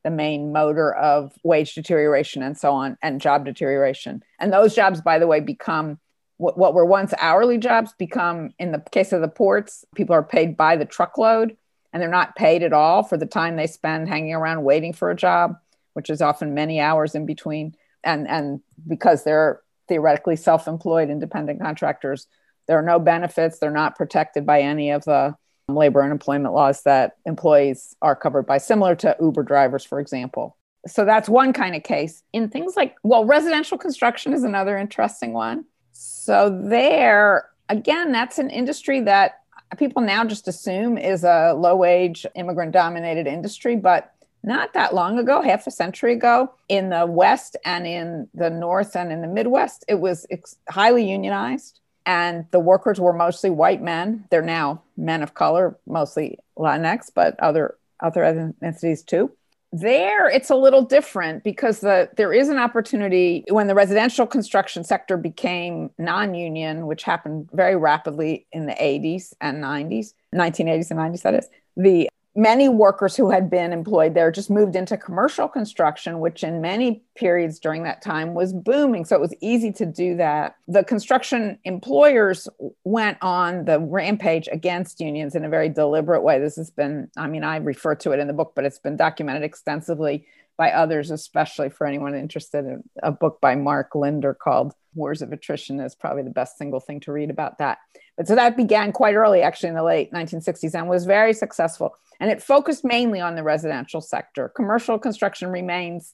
the 0.04 0.10
main 0.10 0.52
motor 0.52 0.94
of 0.94 1.32
wage 1.44 1.76
deterioration 1.76 2.44
and 2.44 2.58
so 2.58 2.74
on 2.74 2.98
and 3.02 3.22
job 3.22 3.46
deterioration. 3.46 4.22
And 4.38 4.52
those 4.52 4.76
jobs, 4.76 5.00
by 5.00 5.18
the 5.18 5.28
way, 5.28 5.40
become 5.40 5.98
what, 6.38 6.58
what 6.58 6.74
were 6.74 6.86
once 6.86 7.14
hourly 7.20 7.58
jobs 7.58 7.94
become 7.98 8.52
in 8.60 8.72
the 8.72 8.84
case 8.92 9.14
of 9.14 9.22
the 9.22 9.28
ports, 9.28 9.86
people 9.96 10.16
are 10.16 10.24
paid 10.24 10.58
by 10.58 10.76
the 10.76 10.86
truckload 10.86 11.56
and 11.92 12.02
they're 12.02 12.10
not 12.10 12.36
paid 12.36 12.64
at 12.64 12.74
all 12.74 13.04
for 13.04 13.18
the 13.18 13.26
time 13.26 13.56
they 13.56 13.68
spend 13.68 14.10
hanging 14.10 14.34
around 14.34 14.64
waiting 14.64 14.94
for 14.94 15.12
a 15.12 15.16
job. 15.16 15.58
which 15.94 16.10
is 16.10 16.22
often 16.22 16.56
many 16.56 16.80
hours 16.80 17.14
in 17.16 17.26
between. 17.26 17.76
And, 18.04 18.28
and 18.28 18.62
because 18.88 19.24
they're 19.24 19.62
theoretically 19.88 20.36
self 20.36 20.68
employed 20.68 21.10
independent 21.10 21.62
contractors, 21.62 22.28
there 22.68 22.78
are 22.80 22.84
no 22.84 23.00
benefits. 23.00 23.60
They're 23.60 23.72
not 23.72 23.96
protected 23.96 24.46
by 24.46 24.62
any 24.62 24.92
of 24.92 25.06
the 25.06 25.36
labor 25.68 26.02
and 26.02 26.12
employment 26.12 26.54
laws 26.54 26.84
that 26.84 27.18
employees 27.26 27.96
are 28.02 28.16
covered 28.16 28.44
by, 28.46 28.58
similar 28.58 28.96
to 28.98 29.16
Uber 29.22 29.44
drivers, 29.44 29.86
for 29.86 30.00
example. 30.00 30.58
So 30.88 31.06
that's 31.06 31.30
one 31.30 31.54
kind 31.54 31.76
of 31.76 31.84
case. 31.84 32.24
In 32.34 32.50
things 32.50 32.76
like, 32.76 32.96
well, 33.04 33.24
residential 33.26 33.78
construction 33.78 34.34
is 34.34 34.44
another 34.44 34.78
interesting 34.78 35.32
one. 35.32 35.66
So, 35.94 36.50
there, 36.50 37.50
again, 37.70 38.12
that's 38.12 38.40
an 38.40 38.50
industry 38.50 39.02
that 39.02 39.40
people 39.78 40.02
now 40.02 40.26
just 40.26 40.48
assume 40.48 40.98
is 40.98 41.24
a 41.24 41.54
low 41.54 41.76
wage, 41.76 42.26
immigrant 42.36 42.72
dominated 42.72 43.28
industry. 43.28 43.76
But 43.76 44.14
not 44.44 44.74
that 44.74 44.94
long 44.94 45.20
ago, 45.20 45.42
half 45.42 45.68
a 45.68 45.72
century 45.72 46.14
ago, 46.14 46.54
in 46.68 46.90
the 46.90 47.06
West 47.06 47.56
and 47.64 47.88
in 47.88 48.28
the 48.34 48.50
North 48.50 48.96
and 48.96 49.12
in 49.12 49.22
the 49.22 49.28
Midwest, 49.28 49.86
it 49.88 49.96
was 49.96 50.28
highly 50.70 51.10
unionized. 51.10 51.80
And 52.06 52.46
the 52.52 52.60
workers 52.60 53.00
were 53.00 53.14
mostly 53.14 53.50
white 53.50 53.82
men. 53.82 54.26
They're 54.30 54.42
now 54.42 54.82
men 54.98 55.24
of 55.24 55.36
color, 55.36 55.78
mostly 55.88 56.38
Latinx, 56.58 57.12
but 57.14 57.40
other 57.40 57.76
other 58.02 58.22
ethnicities 58.22 59.06
too 59.06 59.32
there 59.74 60.30
it's 60.30 60.52
a 60.52 60.56
little 60.56 60.84
different 60.84 61.44
because 61.44 61.80
the 61.80 62.08
there 62.16 62.32
is 62.32 62.48
an 62.48 62.58
opportunity 62.58 63.44
when 63.50 63.66
the 63.66 63.74
residential 63.74 64.28
construction 64.28 64.84
sector 64.84 65.18
became 65.18 65.90
non-union 65.98 66.86
which 66.86 67.02
happened 67.02 67.50
very 67.54 67.76
rapidly 67.76 68.46
in 68.52 68.68
the 68.68 68.74
80s 68.74 69.34
and 69.42 69.64
90s 69.64 70.14
1980s 70.34 70.92
and 70.92 71.00
90s 71.00 71.22
that 71.24 71.34
is 71.34 71.50
the 71.76 72.08
many 72.36 72.68
workers 72.68 73.16
who 73.16 73.30
had 73.30 73.50
been 73.50 73.72
employed 73.72 74.16
there 74.16 74.32
just 74.32 74.50
moved 74.50 74.76
into 74.76 74.98
commercial 74.98 75.48
construction, 75.48 76.20
which 76.20 76.44
in 76.44 76.62
many 76.62 77.04
periods 77.16 77.60
during 77.60 77.84
that 77.84 78.02
time 78.02 78.34
was 78.34 78.54
booming. 78.54 79.06
So 79.06 79.16
it 79.16 79.22
was 79.22 79.36
easy 79.40 79.72
to 79.74 79.86
do 79.86 80.16
that. 80.18 80.56
The 80.68 80.84
construction 80.84 81.60
employers 81.64 82.50
went 82.84 83.20
on 83.22 83.66
the 83.66 83.80
rampage 83.80 84.50
against 84.52 85.00
unions 85.00 85.36
in 85.36 85.46
a 85.46 85.50
very 85.50 85.70
deliberate 85.70 86.24
way. 86.24 86.40
This 86.40 86.56
has 86.56 86.72
been, 86.72 87.10
I 87.18 87.28
mean, 87.28 87.44
I 87.44 87.58
refer 87.58 87.94
to 87.96 88.12
it 88.12 88.20
in 88.20 88.28
the 88.28 88.34
book, 88.34 88.54
but 88.56 88.66
it's 88.66 88.80
been 88.80 88.98
documented 88.98 89.44
extensively 89.44 90.26
by 90.58 90.72
others, 90.72 91.12
especially 91.12 91.70
for 91.70 91.88
anyone 91.88 92.16
interested 92.16 92.66
in 92.66 92.84
a 93.02 93.12
book 93.12 93.40
by 93.42 93.56
Marc 93.56 93.96
Linder 93.96 94.34
called 94.34 94.74
Wars 94.96 95.22
of 95.22 95.32
Attrition 95.32 95.80
is 95.80 95.96
probably 95.96 96.24
the 96.24 96.30
best 96.30 96.58
single 96.58 96.80
thing 96.80 97.00
to 97.02 97.12
read 97.12 97.30
about 97.30 97.58
that. 97.58 97.80
But 98.18 98.28
so 98.28 98.36
that 98.36 98.56
began 98.56 98.92
quite 98.92 99.16
early, 99.16 99.42
actually, 99.42 99.70
in 99.70 99.76
the 99.76 99.84
late 99.84 100.12
1960s 100.12 100.76
and 100.76 100.88
was 100.88 101.06
very 101.06 101.34
successful. 101.34 101.96
And 102.20 102.30
it 102.30 102.44
focused 102.44 102.86
mainly 102.86 103.20
on 103.20 103.36
the 103.36 103.44
residential 103.44 104.02
sector. 104.02 104.50
Commercial 104.50 105.00
construction 105.00 105.50
remains 105.50 106.14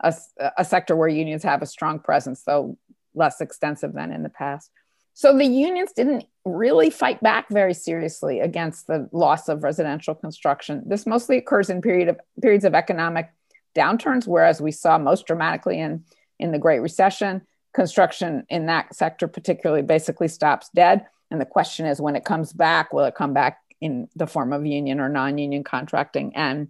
a, 0.00 0.14
a 0.56 0.64
sector 0.64 0.94
where 0.94 1.08
unions 1.08 1.42
have 1.42 1.62
a 1.62 1.66
strong 1.66 1.98
presence, 1.98 2.42
though 2.42 2.76
less 3.14 3.40
extensive 3.40 3.94
than 3.94 4.12
in 4.12 4.22
the 4.22 4.28
past. 4.28 4.70
So 5.14 5.36
the 5.36 5.46
unions 5.46 5.92
didn't 5.92 6.26
really 6.44 6.90
fight 6.90 7.20
back 7.20 7.48
very 7.50 7.74
seriously 7.74 8.38
against 8.38 8.86
the 8.86 9.08
loss 9.10 9.48
of 9.48 9.64
residential 9.64 10.14
construction. 10.14 10.84
This 10.86 11.06
mostly 11.06 11.38
occurs 11.38 11.70
in 11.70 11.82
period 11.82 12.08
of, 12.08 12.20
periods 12.40 12.64
of 12.64 12.74
economic 12.74 13.30
downturns, 13.78 14.26
whereas 14.26 14.60
we 14.60 14.72
saw 14.72 14.98
most 14.98 15.26
dramatically 15.26 15.78
in, 15.78 16.04
in 16.38 16.52
the 16.52 16.58
Great 16.58 16.80
Recession. 16.80 17.42
Construction 17.74 18.44
in 18.48 18.66
that 18.66 18.94
sector, 18.94 19.28
particularly, 19.28 19.82
basically 19.82 20.28
stops 20.28 20.70
dead. 20.74 21.06
And 21.30 21.40
the 21.40 21.46
question 21.46 21.86
is 21.86 22.00
when 22.00 22.16
it 22.16 22.24
comes 22.24 22.52
back, 22.52 22.92
will 22.92 23.04
it 23.04 23.14
come 23.14 23.32
back 23.32 23.60
in 23.80 24.08
the 24.16 24.26
form 24.26 24.52
of 24.52 24.66
union 24.66 25.00
or 25.00 25.08
non 25.08 25.38
union 25.38 25.62
contracting? 25.62 26.34
And 26.34 26.68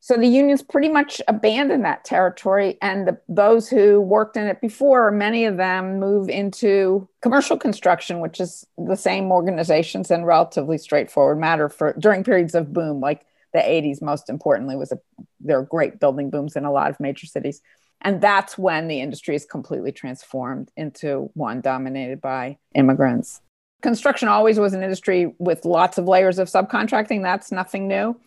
so 0.00 0.16
the 0.16 0.26
unions 0.26 0.62
pretty 0.62 0.88
much 0.88 1.20
abandoned 1.26 1.84
that 1.84 2.04
territory. 2.04 2.78
And 2.80 3.06
the, 3.06 3.18
those 3.28 3.68
who 3.68 4.00
worked 4.00 4.36
in 4.36 4.46
it 4.46 4.60
before, 4.60 5.10
many 5.10 5.44
of 5.44 5.56
them 5.56 5.98
move 5.98 6.28
into 6.28 7.08
commercial 7.20 7.56
construction, 7.56 8.20
which 8.20 8.40
is 8.40 8.64
the 8.76 8.96
same 8.96 9.32
organizations 9.32 10.10
and 10.10 10.26
relatively 10.26 10.78
straightforward 10.78 11.38
matter 11.38 11.68
for 11.68 11.94
during 11.98 12.22
periods 12.22 12.54
of 12.54 12.72
boom, 12.72 13.00
like 13.00 13.26
the 13.52 13.60
80s, 13.60 14.02
most 14.02 14.28
importantly, 14.28 14.76
was 14.76 14.92
a 14.92 14.98
there 15.40 15.58
are 15.58 15.64
great 15.64 16.00
building 16.00 16.30
booms 16.30 16.56
in 16.56 16.64
a 16.64 16.72
lot 16.72 16.90
of 16.90 17.00
major 17.00 17.26
cities. 17.26 17.60
And 18.00 18.20
that's 18.20 18.56
when 18.56 18.88
the 18.88 19.00
industry 19.00 19.34
is 19.34 19.44
completely 19.44 19.92
transformed 19.92 20.70
into 20.76 21.30
one 21.34 21.60
dominated 21.60 22.20
by 22.20 22.58
immigrants. 22.74 23.40
Construction 23.82 24.28
always 24.28 24.58
was 24.58 24.72
an 24.72 24.82
industry 24.82 25.34
with 25.38 25.64
lots 25.64 25.98
of 25.98 26.06
layers 26.06 26.38
of 26.38 26.48
subcontracting. 26.48 27.22
That's 27.22 27.50
nothing 27.50 27.88
new. 27.88 28.18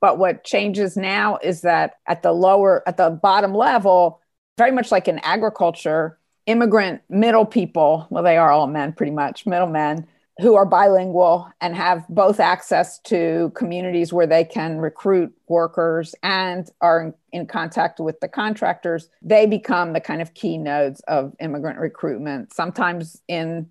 But 0.00 0.18
what 0.18 0.44
changes 0.44 0.96
now 0.96 1.38
is 1.42 1.62
that 1.62 1.94
at 2.06 2.22
the 2.22 2.32
lower, 2.32 2.82
at 2.86 2.96
the 2.96 3.10
bottom 3.10 3.54
level, 3.54 4.20
very 4.56 4.70
much 4.70 4.92
like 4.92 5.08
in 5.08 5.18
agriculture, 5.20 6.18
immigrant 6.46 7.02
middle 7.08 7.44
people, 7.44 8.06
well, 8.10 8.22
they 8.22 8.36
are 8.36 8.50
all 8.50 8.66
men 8.66 8.92
pretty 8.92 9.12
much, 9.12 9.44
middlemen, 9.46 10.06
who 10.40 10.54
are 10.54 10.64
bilingual 10.64 11.50
and 11.60 11.74
have 11.74 12.06
both 12.08 12.38
access 12.38 13.00
to 13.00 13.50
communities 13.56 14.12
where 14.12 14.26
they 14.26 14.44
can 14.44 14.78
recruit 14.78 15.32
workers 15.48 16.14
and 16.22 16.70
are 16.80 17.00
in, 17.00 17.14
in, 17.32 17.46
contact 17.46 17.98
with 17.98 18.20
the 18.20 18.28
contractors, 18.28 19.08
they 19.20 19.46
become 19.46 19.92
the 19.92 20.00
kind 20.00 20.22
of 20.22 20.34
key 20.34 20.56
nodes 20.56 21.00
of 21.08 21.34
immigrant 21.40 21.78
recruitment, 21.78 22.52
sometimes 22.52 23.20
in 23.26 23.68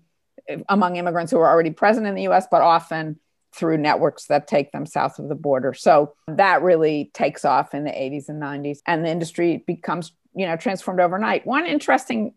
among 0.68 0.96
immigrants 0.96 1.32
who 1.32 1.38
are 1.38 1.48
already 1.48 1.70
present 1.70 2.06
in 2.06 2.14
the 2.14 2.28
US, 2.28 2.46
but 2.50 2.62
often 2.62 3.18
through 3.54 3.78
networks 3.78 4.26
that 4.26 4.46
take 4.46 4.72
them 4.72 4.86
south 4.86 5.18
of 5.18 5.28
the 5.28 5.34
border. 5.34 5.74
So 5.74 6.14
that 6.26 6.62
really 6.62 7.10
takes 7.14 7.44
off 7.44 7.74
in 7.74 7.84
the 7.84 7.90
80s 7.90 8.28
and 8.28 8.42
90s 8.42 8.78
and 8.86 9.04
the 9.04 9.10
industry 9.10 9.64
becomes, 9.66 10.12
you 10.34 10.46
know, 10.46 10.56
transformed 10.56 11.00
overnight. 11.00 11.46
One 11.46 11.66
interesting 11.66 12.34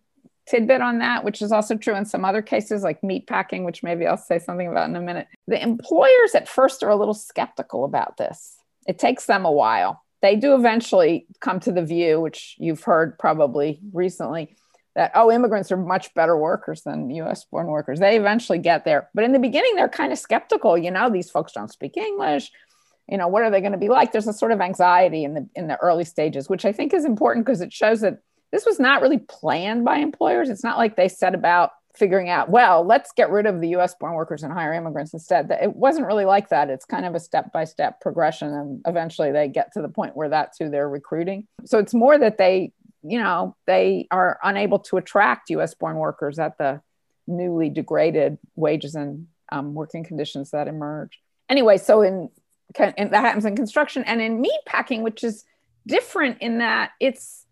tidbit 0.48 0.82
on 0.82 1.00
that, 1.00 1.24
which 1.24 1.42
is 1.42 1.52
also 1.52 1.76
true 1.76 1.96
in 1.96 2.06
some 2.06 2.26
other 2.26 2.42
cases 2.42 2.84
like 2.84 3.04
meat 3.04 3.28
packing, 3.28 3.64
which 3.64 3.84
maybe 3.84 4.06
I'll 4.06 4.18
say 4.18 4.40
something 4.40 4.68
about 4.68 4.90
in 4.90 4.96
a 4.96 5.02
minute. 5.02 5.28
The 5.48 5.62
employers 5.62 6.36
at 6.36 6.48
first 6.48 6.84
are 6.84 6.90
a 6.90 6.96
little 6.96 7.14
skeptical 7.14 7.86
about 7.86 8.18
this. 8.18 8.58
It 8.88 9.00
takes 9.00 9.26
them 9.26 9.46
a 9.46 9.52
while. 9.52 10.04
They 10.22 10.36
do 10.36 10.56
eventually 10.56 11.28
come 11.40 11.60
to 11.62 11.72
the 11.72 11.84
view, 11.84 12.22
which 12.22 12.56
you've 12.60 12.84
heard 12.84 13.18
probably 13.18 13.80
recently, 13.92 14.56
that, 14.96 15.12
oh, 15.16 15.32
immigrants 15.32 15.72
are 15.72 15.78
much 15.78 16.14
better 16.14 16.38
workers 16.38 16.82
than 16.82 17.10
US 17.12 17.46
born 17.46 17.68
workers. 17.68 18.00
They 18.00 18.18
eventually 18.18 18.60
get 18.60 18.84
there. 18.84 19.10
But 19.14 19.24
in 19.24 19.32
the 19.32 19.40
beginning, 19.40 19.76
they're 19.76 19.90
kind 19.90 20.12
of 20.12 20.20
skeptical. 20.20 20.78
You 20.78 20.92
know, 20.92 21.10
these 21.10 21.32
folks 21.32 21.54
don't 21.54 21.72
speak 21.72 21.98
English. 21.98 22.52
You 23.08 23.18
know, 23.18 23.28
what 23.28 23.44
are 23.44 23.50
they 23.50 23.62
going 23.62 23.72
to 23.72 23.78
be 23.78 23.90
like? 23.90 24.12
There's 24.12 24.28
a 24.28 24.34
sort 24.34 24.52
of 24.52 24.62
anxiety 24.62 25.24
in 25.24 25.34
the 25.34 25.50
in 25.56 25.68
the 25.68 25.78
early 25.78 26.06
stages, 26.06 26.50
which 26.50 26.66
I 26.66 26.72
think 26.72 26.94
is 26.94 27.06
important 27.06 27.46
because 27.46 27.62
it 27.62 27.74
shows 27.74 28.02
that 28.02 28.20
this 28.52 28.66
was 28.66 28.80
not 28.80 29.02
really 29.02 29.18
planned 29.18 29.86
by 29.86 29.98
employers. 29.98 30.50
It's 30.50 30.64
not 30.64 30.78
like 30.78 30.96
they 30.96 31.08
set 31.08 31.36
about 31.36 31.72
figuring 31.96 32.30
out, 32.30 32.50
well, 32.50 32.86
let's 32.86 33.12
get 33.12 33.30
rid 33.30 33.46
of 33.46 33.60
the 33.60 33.70
US 33.70 33.96
born 33.96 34.14
workers 34.14 34.44
and 34.44 34.54
hire 34.54 34.74
immigrants 34.74 35.14
instead. 35.14 35.52
It 35.62 35.76
wasn't 35.76 36.08
really 36.08 36.26
like 36.26 36.50
that. 36.50 36.70
It's 36.70 36.86
kind 36.86 37.06
of 37.06 37.16
a 37.16 37.20
step 37.20 37.52
by 37.52 37.66
step 37.66 38.00
progression. 38.02 38.54
And 38.54 38.82
eventually 38.86 39.32
they 39.32 39.48
get 39.48 39.74
to 39.74 39.82
the 39.82 39.90
point 39.90 40.16
where 40.16 40.30
that's 40.30 40.58
who 40.58 40.70
they're 40.70 40.90
recruiting. 40.90 41.48
So 41.66 41.80
it's 41.80 41.94
more 41.94 42.18
that 42.18 42.38
they, 42.38 42.72
you 43.04 43.20
know, 43.20 43.56
they 43.68 44.08
are 44.12 44.40
unable 44.44 44.80
to 44.80 44.98
attract 44.98 45.50
US 45.50 45.74
born 45.74 45.98
workers 45.98 46.40
at 46.40 46.58
the 46.58 46.82
newly 47.28 47.70
degraded 47.70 48.38
wages 48.56 48.96
and 48.96 49.28
um, 49.52 49.74
working 49.74 50.04
conditions 50.04 50.52
that 50.52 50.68
emerge. 50.68 51.20
Anyway, 51.50 51.78
so 51.78 52.02
in, 52.02 52.30
in 52.98 53.12
that 53.12 53.26
happens 53.26 53.46
in 53.46 53.56
construction 53.56 54.04
and 54.06 54.22
in 54.22 54.40
meat 54.40 54.60
packing, 54.66 55.04
which 55.04 55.24
is 55.24 55.44
different 55.86 56.38
in 56.40 56.60
that 56.60 56.92
it's 57.00 57.46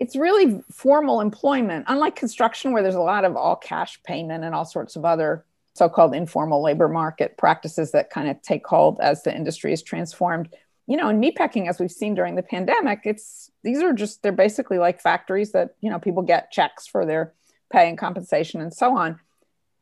it's 0.00 0.16
really 0.16 0.62
formal 0.72 1.20
employment, 1.20 1.84
unlike 1.86 2.16
construction, 2.16 2.72
where 2.72 2.82
there's 2.82 2.94
a 2.94 3.00
lot 3.00 3.26
of 3.26 3.36
all 3.36 3.54
cash 3.54 4.02
payment 4.02 4.42
and 4.42 4.54
all 4.54 4.64
sorts 4.64 4.96
of 4.96 5.04
other 5.04 5.44
so 5.74 5.88
called 5.88 6.14
informal 6.14 6.62
labor 6.62 6.88
market 6.88 7.36
practices 7.36 7.92
that 7.92 8.10
kind 8.10 8.28
of 8.28 8.40
take 8.42 8.66
hold 8.66 8.98
as 9.00 9.22
the 9.22 9.34
industry 9.34 9.72
is 9.72 9.82
transformed. 9.82 10.48
You 10.86 10.96
know, 10.96 11.08
in 11.10 11.20
meatpacking, 11.20 11.68
as 11.68 11.78
we've 11.78 11.92
seen 11.92 12.14
during 12.14 12.34
the 12.34 12.42
pandemic, 12.42 13.02
it's 13.04 13.50
these 13.62 13.82
are 13.82 13.92
just 13.92 14.22
they're 14.22 14.32
basically 14.32 14.78
like 14.78 15.00
factories 15.02 15.52
that 15.52 15.76
you 15.80 15.90
know 15.90 15.98
people 15.98 16.22
get 16.22 16.50
checks 16.50 16.86
for 16.86 17.04
their 17.04 17.34
pay 17.70 17.88
and 17.88 17.98
compensation 17.98 18.62
and 18.62 18.72
so 18.72 18.96
on. 18.96 19.20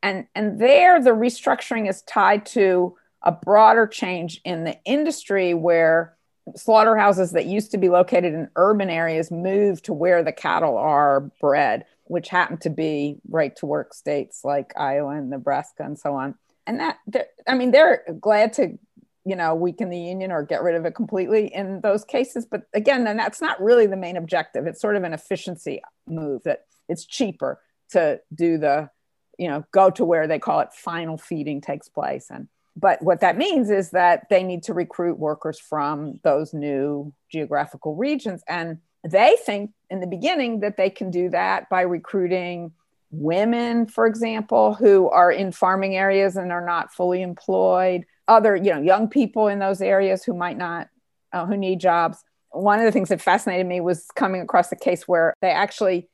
And 0.02 0.26
and 0.34 0.60
there 0.60 1.02
the 1.02 1.10
restructuring 1.10 1.88
is 1.88 2.02
tied 2.02 2.44
to 2.46 2.96
a 3.22 3.30
broader 3.32 3.87
change 3.87 4.40
in 4.44 4.64
the 4.64 4.76
industry 4.84 5.54
where 5.54 6.17
slaughterhouses 6.56 7.32
that 7.32 7.46
used 7.46 7.70
to 7.72 7.78
be 7.78 7.88
located 7.88 8.34
in 8.34 8.50
urban 8.56 8.90
areas 8.90 9.30
moved 9.30 9.84
to 9.86 9.92
where 9.92 10.22
the 10.22 10.32
cattle 10.32 10.76
are 10.76 11.30
bred, 11.40 11.84
which 12.04 12.28
happen 12.28 12.58
to 12.58 12.70
be 12.70 13.18
right 13.28 13.54
to 13.56 13.66
work 13.66 13.94
states 13.94 14.44
like 14.44 14.72
Iowa 14.76 15.16
and 15.16 15.30
Nebraska 15.30 15.82
and 15.84 15.98
so 15.98 16.14
on. 16.14 16.34
And 16.66 16.80
that, 16.80 16.98
I 17.46 17.54
mean, 17.54 17.70
they're 17.70 18.04
glad 18.20 18.52
to, 18.54 18.78
you 19.24 19.36
know, 19.36 19.54
weaken 19.54 19.90
the 19.90 19.98
union 19.98 20.32
or 20.32 20.42
get 20.42 20.62
rid 20.62 20.74
of 20.74 20.84
it 20.84 20.94
completely 20.94 21.52
in 21.52 21.80
those 21.80 22.04
cases. 22.04 22.46
But 22.46 22.62
again, 22.74 23.04
then 23.04 23.16
that's 23.16 23.40
not 23.40 23.60
really 23.62 23.86
the 23.86 23.96
main 23.96 24.16
objective. 24.16 24.66
It's 24.66 24.80
sort 24.80 24.96
of 24.96 25.04
an 25.04 25.14
efficiency 25.14 25.82
move 26.06 26.42
that 26.44 26.64
it's 26.88 27.04
cheaper 27.04 27.60
to 27.90 28.20
do 28.34 28.58
the, 28.58 28.90
you 29.38 29.48
know, 29.48 29.64
go 29.72 29.90
to 29.90 30.04
where 30.04 30.26
they 30.26 30.38
call 30.38 30.60
it 30.60 30.72
final 30.72 31.16
feeding 31.16 31.60
takes 31.60 31.88
place 31.88 32.28
and 32.30 32.48
but 32.78 33.02
what 33.02 33.20
that 33.20 33.37
means 33.37 33.70
is 33.70 33.90
that 33.90 34.28
they 34.30 34.42
need 34.42 34.62
to 34.64 34.75
recruit 34.75 35.18
workers 35.18 35.58
from 35.58 36.20
those 36.23 36.54
new 36.54 37.12
geographical 37.30 37.94
regions 37.97 38.42
and 38.49 38.78
they 39.04 39.37
think 39.44 39.70
in 39.90 40.00
the 40.00 40.06
beginning 40.06 40.61
that 40.61 40.76
they 40.76 40.90
can 40.90 41.11
do 41.11 41.30
that 41.30 41.68
by 41.68 41.82
recruiting 41.82 42.73
women, 43.11 43.87
for 43.87 44.06
example, 44.06 44.75
who 44.75 45.08
are 45.08 45.30
in 45.30 45.52
farming 45.52 45.97
areas 45.97 46.37
and 46.37 46.52
are 46.52 46.64
not 46.64 46.92
fully 46.92 47.23
employed, 47.23 48.04
other, 48.26 48.54
you 48.54 48.75
know, 48.75 48.80
young 48.80 49.08
people 49.08 49.49
in 49.49 49.58
those 49.58 49.80
areas 49.80 50.25
who 50.25 50.35
might 50.35 50.58
not, 50.58 50.88
uh, 51.32 51.47
who 51.47 51.56
need 51.56 51.80
jobs. 51.80 52.23
One 52.50 52.78
of 52.78 52.85
the 52.85 52.92
things 52.92 53.08
that 53.08 53.20
fascinated 53.20 53.66
me 53.66 53.80
was 53.80 54.06
coming 54.14 54.40
across 54.40 54.70
a 54.73 54.76
case 54.76 55.06
where 55.06 55.35
they 55.40 55.50
actually, 55.50 56.08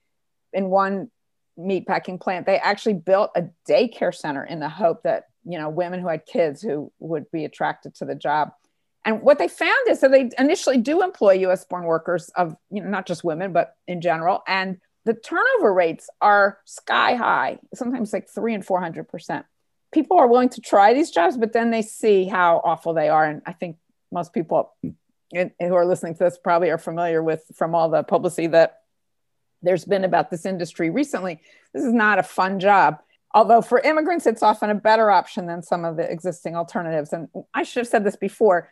in 0.53 0.69
one 0.69 1.11
meatpacking 1.59 2.21
plant, 2.21 2.47
they 2.47 2.59
actually 2.59 2.95
built 2.95 3.31
a 3.35 3.45
daycare 3.69 4.15
center 4.15 4.45
in 4.45 4.61
the 4.61 4.69
hope 4.69 5.03
that, 5.03 5.25
you 5.45 5.59
know, 5.59 5.69
women 5.69 6.01
who 6.01 6.09
had 6.09 6.27
kids 6.27 6.63
who 6.63 6.93
would 6.99 7.31
be 7.31 7.45
attracted 7.45 7.95
to 7.97 8.05
the 8.05 8.15
job. 8.15 8.53
And 9.05 9.21
what 9.21 9.39
they 9.39 9.49
found 9.49 9.89
is 9.89 10.01
that 10.01 10.11
they 10.11 10.31
initially 10.39 10.79
do 10.79 11.03
employ 11.03 11.35
US 11.49 11.65
born 11.65 11.85
workers 11.85 12.31
of, 12.37 12.57
you 12.71 12.83
know, 12.83 12.89
not 12.89 13.07
just 13.07 13.23
women, 13.23 13.53
but 13.53 13.75
in 13.87 14.01
general. 14.01 14.43
And 14.47 14.79
the 15.05 15.13
turnover 15.13 15.75
rates 15.75 16.09
are 16.23 16.59
sky 16.65 17.15
high, 17.15 17.59
sometimes 17.75 18.13
like 18.13 18.29
three 18.31 18.55
and 18.55 18.65
400%. 18.65 19.45
People 19.93 20.17
are 20.17 20.27
willing 20.27 20.49
to 20.49 20.61
try 20.63 20.95
these 20.95 21.11
jobs, 21.11 21.37
but 21.37 21.53
then 21.53 21.71
they 21.71 21.83
see 21.83 22.25
how 22.25 22.63
awful 22.65 22.95
they 22.95 23.11
are. 23.11 23.27
And 23.27 23.43
I 23.45 23.53
think 23.53 23.77
most 24.11 24.33
people 24.33 24.75
who 24.83 25.51
are 25.61 25.85
listening 25.85 26.15
to 26.15 26.25
this 26.25 26.39
probably 26.39 26.71
are 26.71 26.79
familiar 26.79 27.23
with 27.23 27.43
from 27.55 27.75
all 27.75 27.91
the 27.91 28.03
publicity 28.03 28.47
that 28.49 28.79
there's 29.63 29.85
been 29.85 30.05
about 30.05 30.31
this 30.31 30.47
industry 30.47 30.91
recently. 30.91 31.41
This 31.75 31.85
is 31.85 31.93
not 31.93 32.19
a 32.19 32.23
fun 32.23 32.59
job. 32.59 33.01
Although 33.35 33.63
for 33.63 33.81
immigrants, 33.81 34.27
it's 34.27 34.45
often 34.45 34.71
a 34.71 34.75
better 34.77 35.11
option 35.11 35.47
than 35.47 35.63
some 35.63 35.85
of 35.85 35.97
the 35.97 36.09
existing 36.11 36.55
alternatives. 36.55 37.13
And 37.13 37.29
I 37.53 37.65
should 37.65 37.81
have 37.81 37.89
said 37.89 38.05
this 38.05 38.17
before 38.17 38.71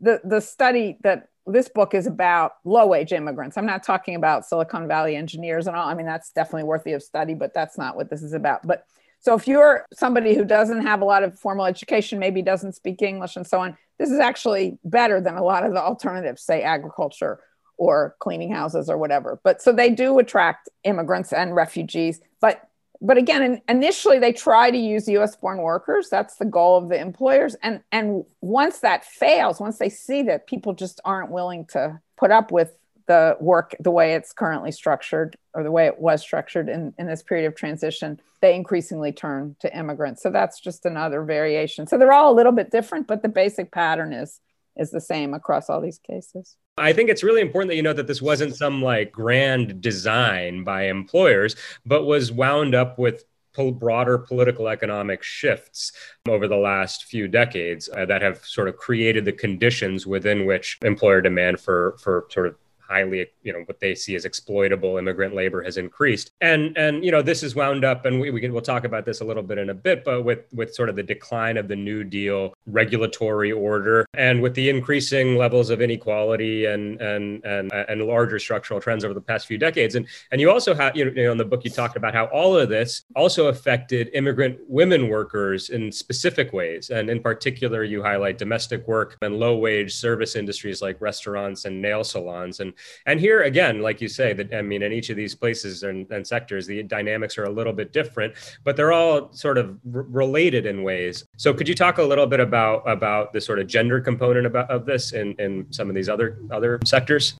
the, 0.00 0.20
the 0.24 0.40
study 0.40 0.98
that 1.02 1.28
this 1.46 1.68
book 1.68 1.92
is 1.92 2.06
about 2.06 2.52
low 2.64 2.86
wage 2.86 3.12
immigrants. 3.12 3.58
I'm 3.58 3.66
not 3.66 3.82
talking 3.82 4.14
about 4.14 4.46
Silicon 4.46 4.88
Valley 4.88 5.14
engineers 5.14 5.66
and 5.66 5.76
all. 5.76 5.86
I 5.86 5.94
mean, 5.94 6.06
that's 6.06 6.32
definitely 6.32 6.64
worthy 6.64 6.92
of 6.92 7.02
study, 7.02 7.34
but 7.34 7.52
that's 7.52 7.76
not 7.76 7.96
what 7.96 8.08
this 8.08 8.22
is 8.22 8.32
about. 8.32 8.66
But 8.66 8.86
so 9.20 9.34
if 9.34 9.46
you're 9.46 9.84
somebody 9.92 10.34
who 10.34 10.44
doesn't 10.44 10.82
have 10.82 11.02
a 11.02 11.04
lot 11.04 11.22
of 11.22 11.38
formal 11.38 11.66
education, 11.66 12.18
maybe 12.18 12.42
doesn't 12.42 12.74
speak 12.74 13.02
English 13.02 13.36
and 13.36 13.46
so 13.46 13.60
on, 13.60 13.76
this 13.98 14.10
is 14.10 14.18
actually 14.18 14.78
better 14.84 15.20
than 15.20 15.36
a 15.36 15.44
lot 15.44 15.64
of 15.64 15.72
the 15.72 15.80
alternatives, 15.80 16.42
say 16.42 16.62
agriculture 16.62 17.40
or 17.76 18.16
cleaning 18.20 18.52
houses 18.52 18.88
or 18.88 18.96
whatever. 18.96 19.40
But 19.44 19.60
so 19.60 19.72
they 19.72 19.90
do 19.90 20.18
attract 20.18 20.68
immigrants 20.84 21.32
and 21.32 21.54
refugees, 21.54 22.20
but 22.40 22.68
but 23.02 23.18
again, 23.18 23.60
initially 23.68 24.20
they 24.20 24.32
try 24.32 24.70
to 24.70 24.78
use 24.78 25.08
U.S. 25.08 25.34
born 25.34 25.58
workers. 25.58 26.08
That's 26.08 26.36
the 26.36 26.44
goal 26.44 26.78
of 26.78 26.88
the 26.88 26.98
employers. 26.98 27.56
And 27.62 27.82
and 27.90 28.24
once 28.40 28.78
that 28.78 29.04
fails, 29.04 29.60
once 29.60 29.78
they 29.78 29.88
see 29.88 30.22
that 30.22 30.46
people 30.46 30.72
just 30.72 31.00
aren't 31.04 31.30
willing 31.30 31.66
to 31.66 32.00
put 32.16 32.30
up 32.30 32.52
with 32.52 32.72
the 33.06 33.36
work 33.40 33.74
the 33.80 33.90
way 33.90 34.14
it's 34.14 34.32
currently 34.32 34.70
structured 34.70 35.36
or 35.52 35.64
the 35.64 35.70
way 35.72 35.86
it 35.86 35.98
was 35.98 36.22
structured 36.22 36.68
in, 36.68 36.94
in 36.96 37.08
this 37.08 37.22
period 37.22 37.46
of 37.46 37.56
transition, 37.56 38.20
they 38.40 38.54
increasingly 38.54 39.10
turn 39.10 39.56
to 39.58 39.76
immigrants. 39.76 40.22
So 40.22 40.30
that's 40.30 40.60
just 40.60 40.86
another 40.86 41.24
variation. 41.24 41.88
So 41.88 41.98
they're 41.98 42.12
all 42.12 42.32
a 42.32 42.36
little 42.36 42.52
bit 42.52 42.70
different, 42.70 43.08
but 43.08 43.22
the 43.22 43.28
basic 43.28 43.72
pattern 43.72 44.12
is 44.12 44.40
is 44.76 44.90
the 44.90 45.00
same 45.00 45.34
across 45.34 45.68
all 45.68 45.80
these 45.80 45.98
cases. 45.98 46.56
I 46.78 46.92
think 46.92 47.10
it's 47.10 47.22
really 47.22 47.42
important 47.42 47.68
that 47.70 47.76
you 47.76 47.82
know 47.82 47.92
that 47.92 48.06
this 48.06 48.22
wasn't 48.22 48.56
some 48.56 48.82
like 48.82 49.12
grand 49.12 49.80
design 49.80 50.64
by 50.64 50.86
employers, 50.86 51.54
but 51.84 52.04
was 52.04 52.32
wound 52.32 52.74
up 52.74 52.98
with 52.98 53.24
broader 53.72 54.16
political 54.16 54.68
economic 54.68 55.22
shifts 55.22 55.92
over 56.26 56.48
the 56.48 56.56
last 56.56 57.04
few 57.04 57.28
decades 57.28 57.88
uh, 57.94 58.06
that 58.06 58.22
have 58.22 58.42
sort 58.44 58.66
of 58.66 58.76
created 58.76 59.26
the 59.26 59.32
conditions 59.32 60.06
within 60.06 60.46
which 60.46 60.78
employer 60.82 61.20
demand 61.20 61.60
for 61.60 61.96
for 61.98 62.26
sort 62.30 62.46
of 62.46 62.56
highly 62.92 63.26
you 63.42 63.52
know 63.52 63.62
what 63.68 63.80
they 63.80 63.94
see 63.94 64.14
as 64.14 64.24
exploitable 64.24 64.98
immigrant 64.98 65.34
labor 65.34 65.62
has 65.62 65.76
increased. 65.76 66.30
And 66.40 66.76
and 66.76 67.04
you 67.04 67.10
know 67.10 67.22
this 67.22 67.42
is 67.42 67.54
wound 67.54 67.84
up 67.84 68.04
and 68.06 68.20
we, 68.20 68.30
we 68.30 68.40
can 68.40 68.52
we'll 68.52 68.62
talk 68.74 68.84
about 68.84 69.04
this 69.06 69.20
a 69.20 69.24
little 69.24 69.42
bit 69.42 69.58
in 69.58 69.70
a 69.70 69.74
bit 69.74 70.04
but 70.04 70.22
with 70.28 70.40
with 70.52 70.74
sort 70.74 70.88
of 70.90 70.96
the 70.96 71.02
decline 71.02 71.56
of 71.56 71.68
the 71.68 71.76
new 71.76 72.04
deal 72.04 72.54
regulatory 72.66 73.52
order 73.52 74.06
and 74.14 74.42
with 74.42 74.54
the 74.54 74.68
increasing 74.68 75.36
levels 75.36 75.70
of 75.70 75.80
inequality 75.80 76.66
and 76.66 77.00
and 77.00 77.44
and 77.44 77.72
and 77.72 78.02
larger 78.02 78.38
structural 78.38 78.80
trends 78.80 79.04
over 79.04 79.14
the 79.14 79.20
past 79.20 79.46
few 79.46 79.58
decades. 79.58 79.94
And 79.94 80.06
and 80.30 80.40
you 80.40 80.50
also 80.50 80.74
have 80.74 80.96
you 80.96 81.10
know, 81.10 81.32
in 81.32 81.38
the 81.38 81.44
book 81.44 81.64
you 81.64 81.70
talked 81.70 81.96
about 81.96 82.14
how 82.14 82.26
all 82.26 82.56
of 82.56 82.68
this 82.68 83.04
also 83.16 83.48
affected 83.48 84.10
immigrant 84.12 84.58
women 84.68 85.08
workers 85.08 85.70
in 85.70 85.90
specific 85.90 86.52
ways. 86.52 86.90
And 86.90 87.08
in 87.08 87.20
particular 87.22 87.84
you 87.84 88.02
highlight 88.02 88.38
domestic 88.38 88.86
work 88.86 89.16
and 89.22 89.38
low 89.38 89.56
wage 89.56 89.94
service 89.94 90.36
industries 90.36 90.82
like 90.82 91.00
restaurants 91.00 91.64
and 91.64 91.80
nail 91.80 92.04
salons. 92.04 92.60
And 92.60 92.74
and 93.06 93.20
here 93.20 93.42
again, 93.42 93.80
like 93.80 94.00
you 94.00 94.08
say, 94.08 94.32
that 94.32 94.54
I 94.54 94.62
mean, 94.62 94.82
in 94.82 94.92
each 94.92 95.10
of 95.10 95.16
these 95.16 95.34
places 95.34 95.82
and, 95.82 96.10
and 96.10 96.26
sectors, 96.26 96.66
the 96.66 96.82
dynamics 96.82 97.38
are 97.38 97.44
a 97.44 97.50
little 97.50 97.72
bit 97.72 97.92
different, 97.92 98.34
but 98.64 98.76
they're 98.76 98.92
all 98.92 99.32
sort 99.32 99.58
of 99.58 99.78
r- 99.94 100.02
related 100.02 100.66
in 100.66 100.82
ways. 100.82 101.24
So, 101.36 101.52
could 101.54 101.68
you 101.68 101.74
talk 101.74 101.98
a 101.98 102.02
little 102.02 102.26
bit 102.26 102.40
about 102.40 102.88
about 102.88 103.32
the 103.32 103.40
sort 103.40 103.58
of 103.58 103.66
gender 103.66 104.00
component 104.00 104.46
about 104.46 104.70
of 104.70 104.86
this 104.86 105.12
in 105.12 105.34
in 105.38 105.66
some 105.70 105.88
of 105.88 105.94
these 105.94 106.08
other 106.08 106.38
other 106.50 106.78
sectors? 106.84 107.34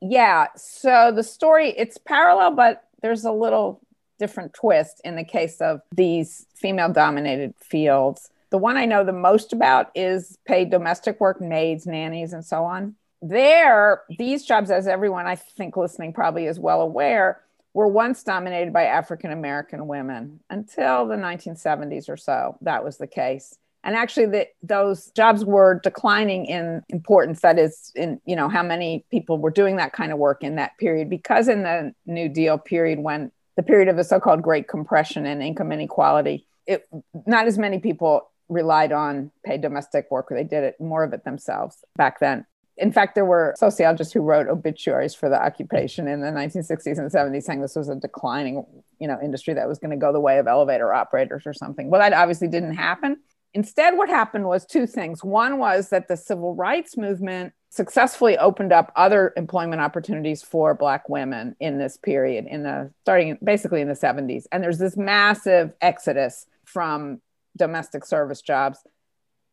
Yeah. 0.00 0.46
So 0.56 1.12
the 1.14 1.22
story 1.22 1.70
it's 1.76 1.98
parallel, 1.98 2.54
but 2.54 2.84
there's 3.02 3.24
a 3.24 3.32
little 3.32 3.80
different 4.18 4.54
twist 4.54 5.00
in 5.04 5.16
the 5.16 5.24
case 5.24 5.60
of 5.60 5.80
these 5.94 6.46
female 6.54 6.92
dominated 6.92 7.54
fields. 7.60 8.30
The 8.50 8.58
one 8.58 8.76
I 8.76 8.86
know 8.86 9.04
the 9.04 9.12
most 9.12 9.52
about 9.52 9.90
is 9.94 10.38
paid 10.46 10.70
domestic 10.70 11.20
work, 11.20 11.40
maids, 11.40 11.86
nannies, 11.86 12.32
and 12.32 12.44
so 12.44 12.64
on 12.64 12.94
there, 13.20 14.02
these 14.18 14.44
jobs, 14.44 14.70
as 14.70 14.86
everyone 14.86 15.26
I 15.26 15.36
think 15.36 15.76
listening 15.76 16.12
probably 16.12 16.46
is 16.46 16.58
well 16.58 16.80
aware, 16.80 17.40
were 17.74 17.88
once 17.88 18.22
dominated 18.22 18.72
by 18.72 18.84
African 18.84 19.30
American 19.32 19.86
women 19.86 20.40
until 20.50 21.06
the 21.06 21.16
1970s 21.16 22.08
or 22.08 22.16
so. 22.16 22.56
That 22.62 22.84
was 22.84 22.98
the 22.98 23.06
case. 23.06 23.56
And 23.84 23.94
actually, 23.94 24.26
the, 24.26 24.48
those 24.62 25.10
jobs 25.12 25.44
were 25.44 25.80
declining 25.82 26.46
in 26.46 26.82
importance. 26.88 27.40
That 27.40 27.58
is, 27.58 27.92
in 27.94 28.20
you 28.26 28.34
know 28.34 28.48
how 28.48 28.62
many 28.62 29.04
people 29.10 29.38
were 29.38 29.50
doing 29.50 29.76
that 29.76 29.92
kind 29.92 30.12
of 30.12 30.18
work 30.18 30.42
in 30.42 30.56
that 30.56 30.76
period, 30.78 31.08
because 31.08 31.48
in 31.48 31.62
the 31.62 31.94
New 32.04 32.28
Deal 32.28 32.58
period, 32.58 32.98
when 32.98 33.30
the 33.56 33.62
period 33.62 33.88
of 33.88 33.96
the 33.96 34.04
so-called 34.04 34.42
Great 34.42 34.68
Compression 34.68 35.26
and 35.26 35.42
income 35.42 35.72
inequality, 35.72 36.46
it 36.66 36.88
not 37.26 37.46
as 37.46 37.58
many 37.58 37.78
people 37.78 38.30
relied 38.48 38.92
on 38.92 39.30
paid 39.44 39.60
domestic 39.60 40.10
work. 40.10 40.28
They 40.30 40.44
did 40.44 40.64
it 40.64 40.80
more 40.80 41.04
of 41.04 41.12
it 41.12 41.24
themselves 41.24 41.84
back 41.96 42.18
then 42.18 42.46
in 42.78 42.92
fact, 42.92 43.14
there 43.14 43.24
were 43.24 43.54
sociologists 43.56 44.12
who 44.12 44.20
wrote 44.20 44.48
obituaries 44.48 45.14
for 45.14 45.28
the 45.28 45.40
occupation 45.40 46.06
in 46.08 46.20
the 46.20 46.28
1960s 46.28 46.98
and 46.98 47.10
70s 47.10 47.42
saying 47.42 47.60
this 47.60 47.76
was 47.76 47.88
a 47.88 47.96
declining, 47.96 48.64
you 49.00 49.08
know, 49.08 49.18
industry 49.22 49.54
that 49.54 49.68
was 49.68 49.78
going 49.78 49.90
to 49.90 49.96
go 49.96 50.12
the 50.12 50.20
way 50.20 50.38
of 50.38 50.46
elevator 50.46 50.92
operators 50.92 51.42
or 51.46 51.52
something. 51.52 51.90
Well, 51.90 52.00
that 52.00 52.12
obviously 52.12 52.48
didn't 52.48 52.74
happen. 52.74 53.18
Instead, 53.54 53.96
what 53.96 54.08
happened 54.08 54.46
was 54.46 54.64
two 54.64 54.86
things. 54.86 55.24
One 55.24 55.58
was 55.58 55.88
that 55.88 56.08
the 56.08 56.16
civil 56.16 56.54
rights 56.54 56.96
movement 56.96 57.52
successfully 57.70 58.38
opened 58.38 58.72
up 58.72 58.92
other 58.96 59.32
employment 59.36 59.82
opportunities 59.82 60.42
for 60.42 60.74
black 60.74 61.08
women 61.08 61.54
in 61.60 61.78
this 61.78 61.96
period 61.96 62.46
in 62.46 62.62
the 62.62 62.90
starting 63.02 63.36
basically 63.44 63.82
in 63.82 63.88
the 63.88 63.94
70s 63.94 64.44
and 64.50 64.62
there's 64.62 64.78
this 64.78 64.96
massive 64.96 65.74
exodus 65.82 66.46
from 66.64 67.20
domestic 67.58 68.06
service 68.06 68.40
jobs 68.40 68.78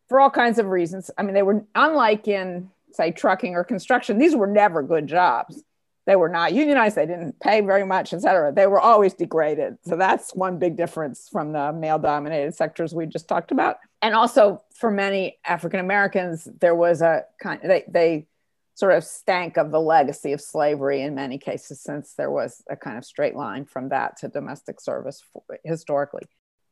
for 0.08 0.22
all 0.22 0.30
kinds 0.30 0.60
of 0.60 0.68
reasons 0.68 1.12
i 1.18 1.24
mean 1.24 1.34
they 1.34 1.44
were 1.44 1.66
unlike 1.76 2.26
in 2.30 2.70
say 2.96 3.12
trucking 3.12 3.56
or 3.56 3.64
construction, 3.64 4.18
these 4.18 4.36
were 4.36 4.48
never 4.48 4.84
good 4.84 5.08
jobs. 5.08 5.64
They 6.06 6.16
were 6.16 6.30
not 6.30 6.54
unionized. 6.54 6.96
They 6.96 7.08
didn't 7.08 7.40
pay 7.40 7.62
very 7.62 7.84
much, 7.86 8.14
et 8.14 8.22
cetera. 8.22 8.52
They 8.52 8.68
were 8.68 8.80
always 8.80 9.14
degraded. 9.14 9.78
So 9.86 9.96
that's 9.96 10.36
one 10.36 10.60
big 10.60 10.78
difference 10.78 11.28
from 11.32 11.52
the 11.52 11.74
male 11.74 11.98
dominated 11.98 12.54
sectors 12.54 12.94
we 12.94 13.08
just 13.08 13.28
talked 13.28 13.52
about. 13.52 13.78
And 14.04 14.14
also 14.14 14.62
for 14.76 14.92
many 14.92 15.40
African 15.44 15.80
Americans, 15.80 16.48
there 16.62 16.76
was 16.76 17.02
a 17.02 17.24
kind 17.42 17.60
they, 17.64 17.86
they 17.88 18.28
sort 18.76 18.94
of 18.94 19.04
stank 19.04 19.58
of 19.58 19.72
the 19.72 19.80
legacy 19.80 20.34
of 20.34 20.42
slavery 20.42 21.02
in 21.02 21.16
many 21.16 21.38
cases, 21.38 21.82
since 21.82 22.14
there 22.14 22.30
was 22.30 22.62
a 22.70 22.76
kind 22.76 22.98
of 22.98 23.06
straight 23.06 23.36
line 23.36 23.66
from 23.66 23.90
that 23.90 24.18
to 24.18 24.28
domestic 24.28 24.80
service 24.80 25.24
for, 25.34 25.44
historically. 25.64 26.24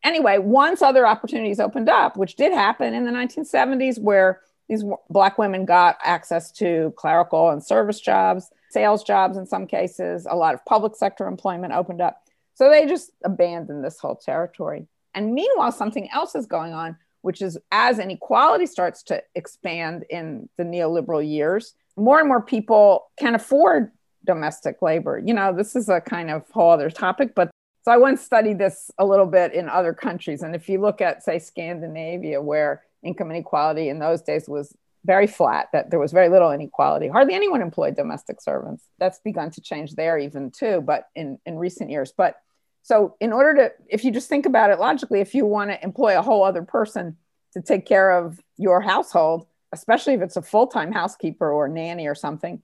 Anyway, 0.04 0.38
once 0.38 0.82
other 0.82 1.08
opportunities 1.08 1.62
opened 1.62 1.90
up, 1.90 2.18
which 2.18 2.36
did 2.36 2.52
happen 2.52 2.94
in 2.94 3.06
the 3.06 3.12
1970s, 3.12 4.00
where 4.00 4.42
these 4.74 4.84
black 5.10 5.38
women 5.38 5.66
got 5.66 5.98
access 6.04 6.52
to 6.52 6.94
clerical 6.98 7.52
and 7.52 7.64
service 7.64 8.00
jobs, 8.00 8.50
sales 8.72 9.04
jobs 9.04 9.38
in 9.38 9.46
some 9.46 9.68
cases, 9.68 10.26
a 10.30 10.36
lot 10.36 10.54
of 10.54 10.66
public 10.66 10.96
sector 10.96 11.28
employment 11.28 11.74
opened 11.74 12.02
up. 12.02 12.24
So 12.56 12.70
they 12.70 12.86
just 12.86 13.12
abandoned 13.24 13.84
this 13.84 14.00
whole 14.00 14.16
territory. 14.16 14.88
And 15.14 15.34
meanwhile, 15.34 15.72
something 15.72 16.10
else 16.12 16.34
is 16.34 16.48
going 16.48 16.74
on, 16.74 16.98
which 17.22 17.42
is 17.42 17.58
as 17.72 18.00
inequality 18.00 18.66
starts 18.66 19.04
to 19.04 19.24
expand 19.36 20.06
in 20.10 20.50
the 20.58 20.64
neoliberal 20.64 21.28
years, 21.28 21.76
more 21.96 22.20
and 22.20 22.28
more 22.28 22.42
people 22.42 23.12
can 23.18 23.36
afford 23.36 23.92
domestic 24.26 24.82
labor. 24.82 25.22
You 25.24 25.36
know, 25.36 25.54
this 25.54 25.76
is 25.76 25.90
a 25.90 26.02
kind 26.02 26.32
of 26.32 26.50
whole 26.50 26.72
other 26.72 26.90
topic, 26.90 27.36
but 27.36 27.52
so 27.84 27.92
I 27.92 27.98
once 27.98 28.22
studied 28.22 28.58
this 28.58 28.90
a 28.98 29.06
little 29.06 29.26
bit 29.26 29.54
in 29.54 29.68
other 29.68 29.94
countries. 29.94 30.42
And 30.42 30.56
if 30.56 30.70
you 30.70 30.80
look 30.80 31.02
at, 31.02 31.22
say, 31.22 31.38
Scandinavia, 31.38 32.42
where 32.42 32.84
income 33.04 33.32
inequality 33.32 33.90
in 33.90 34.00
those 34.00 34.22
days 34.22 34.48
was 34.48 34.76
very 35.06 35.28
flat, 35.28 35.68
that 35.74 35.90
there 35.90 36.00
was 36.00 36.12
very 36.14 36.30
little 36.30 36.52
inequality. 36.52 37.08
Hardly 37.08 37.34
anyone 37.34 37.62
employed 37.62 37.96
domestic 37.96 38.42
servants. 38.42 38.86
That's 39.00 39.20
begun 39.20 39.52
to 39.52 39.62
change 39.62 39.96
there 39.96 40.18
even 40.18 40.50
too, 40.52 40.82
but 40.82 41.10
in, 41.14 41.40
in 41.46 41.58
recent 41.58 41.90
years. 41.90 42.14
But 42.16 42.38
so 42.84 43.16
in 43.20 43.34
order 43.34 43.54
to, 43.56 43.72
if 43.90 44.04
you 44.04 44.12
just 44.12 44.30
think 44.30 44.46
about 44.46 44.72
it 44.72 44.80
logically, 44.80 45.20
if 45.20 45.36
you 45.36 45.46
want 45.46 45.72
to 45.72 45.84
employ 45.84 46.18
a 46.18 46.22
whole 46.22 46.44
other 46.44 46.64
person 46.64 47.18
to 47.54 47.62
take 47.62 47.86
care 47.86 48.12
of 48.12 48.40
your 48.58 48.82
household, 48.82 49.46
especially 49.72 50.14
if 50.14 50.22
it's 50.22 50.38
a 50.38 50.42
full-time 50.42 50.92
housekeeper 50.92 51.52
or 51.52 51.68
nanny 51.68 52.08
or 52.08 52.16
something, 52.16 52.62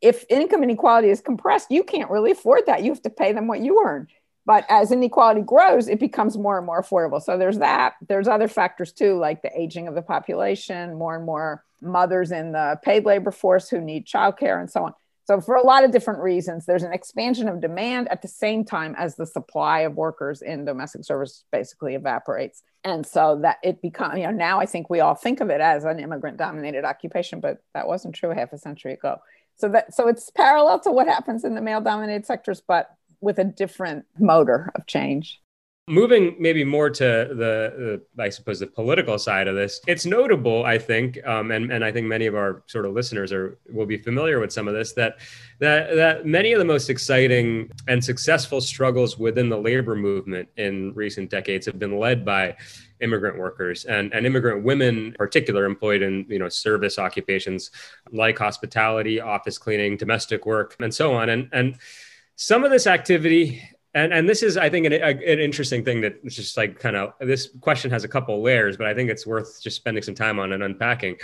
if 0.00 0.24
income 0.28 0.62
inequality 0.62 1.08
is 1.08 1.20
compressed, 1.20 1.70
you 1.70 1.82
can't 1.82 2.10
really 2.10 2.30
afford 2.30 2.66
that. 2.66 2.82
You 2.82 2.92
have 2.92 3.02
to 3.02 3.10
pay 3.10 3.32
them 3.32 3.46
what 3.46 3.60
you 3.60 3.82
earn. 3.84 4.08
But 4.46 4.66
as 4.68 4.92
inequality 4.92 5.40
grows, 5.40 5.88
it 5.88 5.98
becomes 5.98 6.36
more 6.36 6.58
and 6.58 6.66
more 6.66 6.82
affordable. 6.82 7.22
So 7.22 7.38
there's 7.38 7.58
that. 7.58 7.94
There's 8.06 8.28
other 8.28 8.48
factors 8.48 8.92
too, 8.92 9.16
like 9.18 9.42
the 9.42 9.58
aging 9.58 9.88
of 9.88 9.94
the 9.94 10.02
population, 10.02 10.94
more 10.94 11.16
and 11.16 11.24
more 11.24 11.64
mothers 11.80 12.30
in 12.30 12.52
the 12.52 12.78
paid 12.82 13.04
labor 13.04 13.30
force 13.30 13.68
who 13.68 13.80
need 13.80 14.06
childcare 14.06 14.60
and 14.60 14.70
so 14.70 14.84
on. 14.84 14.94
So, 15.26 15.40
for 15.40 15.54
a 15.54 15.64
lot 15.64 15.84
of 15.84 15.90
different 15.90 16.20
reasons, 16.20 16.66
there's 16.66 16.82
an 16.82 16.92
expansion 16.92 17.48
of 17.48 17.60
demand 17.60 18.08
at 18.10 18.20
the 18.20 18.28
same 18.28 18.62
time 18.62 18.94
as 18.98 19.16
the 19.16 19.24
supply 19.24 19.80
of 19.80 19.94
workers 19.94 20.42
in 20.42 20.66
domestic 20.66 21.04
service 21.04 21.44
basically 21.50 21.94
evaporates. 21.94 22.62
And 22.84 23.06
so 23.06 23.38
that 23.40 23.56
it 23.64 23.80
becomes, 23.80 24.18
you 24.18 24.24
know, 24.24 24.32
now 24.32 24.60
I 24.60 24.66
think 24.66 24.90
we 24.90 25.00
all 25.00 25.14
think 25.14 25.40
of 25.40 25.48
it 25.48 25.62
as 25.62 25.84
an 25.84 25.98
immigrant 25.98 26.36
dominated 26.36 26.84
occupation, 26.84 27.40
but 27.40 27.62
that 27.72 27.88
wasn't 27.88 28.14
true 28.14 28.30
half 28.30 28.52
a 28.52 28.58
century 28.58 28.92
ago. 28.92 29.16
So 29.56 29.68
that 29.70 29.94
so 29.94 30.08
it's 30.08 30.30
parallel 30.30 30.80
to 30.80 30.92
what 30.92 31.06
happens 31.06 31.44
in 31.44 31.54
the 31.54 31.62
male 31.62 31.80
dominated 31.80 32.26
sectors, 32.26 32.60
but 32.60 32.90
with 33.24 33.38
a 33.38 33.44
different 33.44 34.04
motor 34.18 34.70
of 34.74 34.86
change. 34.86 35.40
Moving 35.86 36.34
maybe 36.38 36.64
more 36.64 36.88
to 36.88 37.04
the, 37.04 38.00
the, 38.16 38.22
I 38.22 38.30
suppose, 38.30 38.58
the 38.58 38.66
political 38.66 39.18
side 39.18 39.48
of 39.48 39.54
this, 39.54 39.82
it's 39.86 40.06
notable, 40.06 40.64
I 40.64 40.78
think, 40.78 41.18
um, 41.26 41.50
and, 41.50 41.70
and 41.70 41.84
I 41.84 41.92
think 41.92 42.06
many 42.06 42.24
of 42.24 42.34
our 42.34 42.62
sort 42.68 42.86
of 42.86 42.94
listeners 42.94 43.32
are 43.32 43.58
will 43.70 43.84
be 43.84 43.98
familiar 43.98 44.40
with 44.40 44.50
some 44.50 44.66
of 44.66 44.72
this, 44.72 44.94
that, 44.94 45.18
that, 45.58 45.94
that 45.94 46.24
many 46.24 46.54
of 46.54 46.58
the 46.58 46.64
most 46.64 46.88
exciting 46.88 47.70
and 47.86 48.02
successful 48.02 48.62
struggles 48.62 49.18
within 49.18 49.50
the 49.50 49.58
labor 49.58 49.94
movement 49.94 50.48
in 50.56 50.94
recent 50.94 51.28
decades 51.28 51.66
have 51.66 51.78
been 51.78 51.98
led 51.98 52.24
by 52.24 52.56
immigrant 53.00 53.38
workers 53.38 53.84
and, 53.84 54.14
and 54.14 54.24
immigrant 54.24 54.64
women 54.64 55.08
in 55.08 55.12
particular 55.12 55.66
employed 55.66 56.00
in 56.00 56.24
you 56.28 56.38
know 56.38 56.48
service 56.48 56.98
occupations 56.98 57.70
like 58.10 58.38
hospitality 58.38 59.20
office 59.20 59.58
cleaning 59.58 59.96
domestic 59.96 60.46
work 60.46 60.74
and 60.80 60.94
so 60.94 61.12
on 61.12 61.28
and 61.28 61.48
and 61.52 61.76
some 62.36 62.64
of 62.64 62.70
this 62.70 62.86
activity 62.86 63.62
and 63.94 64.12
and 64.12 64.28
this 64.28 64.42
is 64.42 64.56
i 64.56 64.68
think 64.68 64.86
an, 64.86 64.92
a, 64.92 64.96
an 64.96 65.38
interesting 65.38 65.84
thing 65.84 66.00
that 66.00 66.18
it's 66.24 66.36
just 66.36 66.56
like 66.56 66.78
kind 66.78 66.96
of 66.96 67.12
this 67.20 67.50
question 67.60 67.90
has 67.90 68.04
a 68.04 68.08
couple 68.08 68.42
layers 68.42 68.76
but 68.76 68.86
i 68.86 68.94
think 68.94 69.10
it's 69.10 69.26
worth 69.26 69.62
just 69.62 69.76
spending 69.76 70.02
some 70.02 70.14
time 70.14 70.38
on 70.38 70.52
and 70.52 70.62
unpacking 70.62 71.16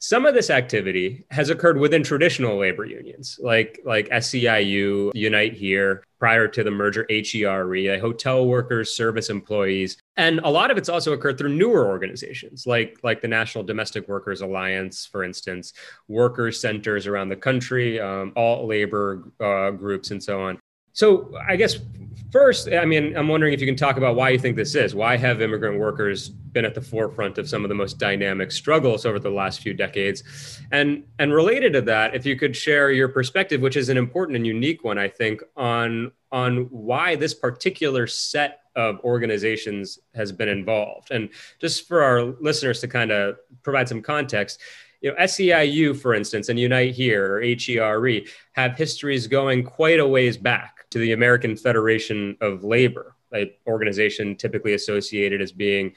some 0.00 0.24
of 0.24 0.32
this 0.32 0.48
activity 0.48 1.24
has 1.30 1.50
occurred 1.50 1.76
within 1.76 2.02
traditional 2.02 2.58
labor 2.58 2.86
unions 2.86 3.38
like 3.42 3.80
like 3.84 4.08
SEIU, 4.08 5.10
Unite 5.14 5.52
Here, 5.52 6.02
prior 6.18 6.48
to 6.48 6.64
the 6.64 6.70
merger 6.70 7.06
HERE, 7.10 8.00
hotel 8.00 8.46
workers, 8.46 8.94
service 8.94 9.28
employees. 9.28 9.98
And 10.16 10.40
a 10.40 10.48
lot 10.50 10.70
of 10.70 10.78
it's 10.78 10.88
also 10.88 11.12
occurred 11.12 11.36
through 11.36 11.54
newer 11.54 11.86
organizations 11.86 12.66
like 12.66 12.98
like 13.02 13.20
the 13.20 13.28
National 13.28 13.62
Domestic 13.62 14.08
Workers 14.08 14.40
Alliance, 14.40 15.04
for 15.04 15.22
instance, 15.22 15.74
workers 16.08 16.58
centers 16.58 17.06
around 17.06 17.28
the 17.28 17.36
country, 17.36 18.00
um, 18.00 18.32
alt 18.36 18.66
labor 18.66 19.30
uh, 19.38 19.70
groups, 19.70 20.10
and 20.12 20.22
so 20.22 20.42
on. 20.42 20.58
So 20.92 21.34
I 21.48 21.56
guess 21.56 21.78
first, 22.30 22.68
I 22.72 22.84
mean, 22.84 23.16
I'm 23.16 23.28
wondering 23.28 23.52
if 23.52 23.60
you 23.60 23.66
can 23.66 23.76
talk 23.76 23.96
about 23.96 24.16
why 24.16 24.30
you 24.30 24.38
think 24.38 24.56
this 24.56 24.74
is. 24.74 24.94
Why 24.94 25.16
have 25.16 25.42
immigrant 25.42 25.78
workers 25.78 26.28
been 26.28 26.64
at 26.64 26.74
the 26.74 26.80
forefront 26.80 27.38
of 27.38 27.48
some 27.48 27.64
of 27.64 27.68
the 27.68 27.74
most 27.74 27.98
dynamic 27.98 28.52
struggles 28.52 29.06
over 29.06 29.18
the 29.18 29.30
last 29.30 29.60
few 29.60 29.74
decades? 29.74 30.22
And 30.72 31.04
and 31.18 31.32
related 31.32 31.72
to 31.74 31.82
that, 31.82 32.14
if 32.14 32.26
you 32.26 32.36
could 32.36 32.56
share 32.56 32.90
your 32.90 33.08
perspective, 33.08 33.60
which 33.60 33.76
is 33.76 33.88
an 33.88 33.96
important 33.96 34.36
and 34.36 34.46
unique 34.46 34.84
one, 34.84 34.98
I 34.98 35.08
think, 35.08 35.42
on 35.56 36.12
on 36.32 36.68
why 36.70 37.16
this 37.16 37.34
particular 37.34 38.06
set 38.06 38.60
of 38.76 39.00
organizations 39.00 39.98
has 40.14 40.30
been 40.30 40.48
involved. 40.48 41.10
And 41.10 41.30
just 41.60 41.88
for 41.88 42.02
our 42.02 42.22
listeners 42.22 42.80
to 42.80 42.88
kind 42.88 43.10
of 43.10 43.36
provide 43.64 43.88
some 43.88 44.00
context, 44.00 44.60
you 45.00 45.10
know, 45.10 45.16
SEIU, 45.16 45.96
for 45.96 46.14
instance, 46.14 46.48
and 46.48 46.58
Unite 46.58 46.94
Here 46.94 47.36
or 47.36 47.40
HERE 47.40 48.22
have 48.52 48.76
histories 48.76 49.26
going 49.26 49.64
quite 49.64 49.98
a 49.98 50.06
ways 50.06 50.36
back 50.36 50.88
to 50.90 50.98
the 50.98 51.12
American 51.12 51.56
Federation 51.56 52.36
of 52.40 52.64
Labor, 52.64 53.16
an 53.32 53.50
organization 53.66 54.36
typically 54.36 54.74
associated 54.74 55.40
as 55.40 55.52
being 55.52 55.94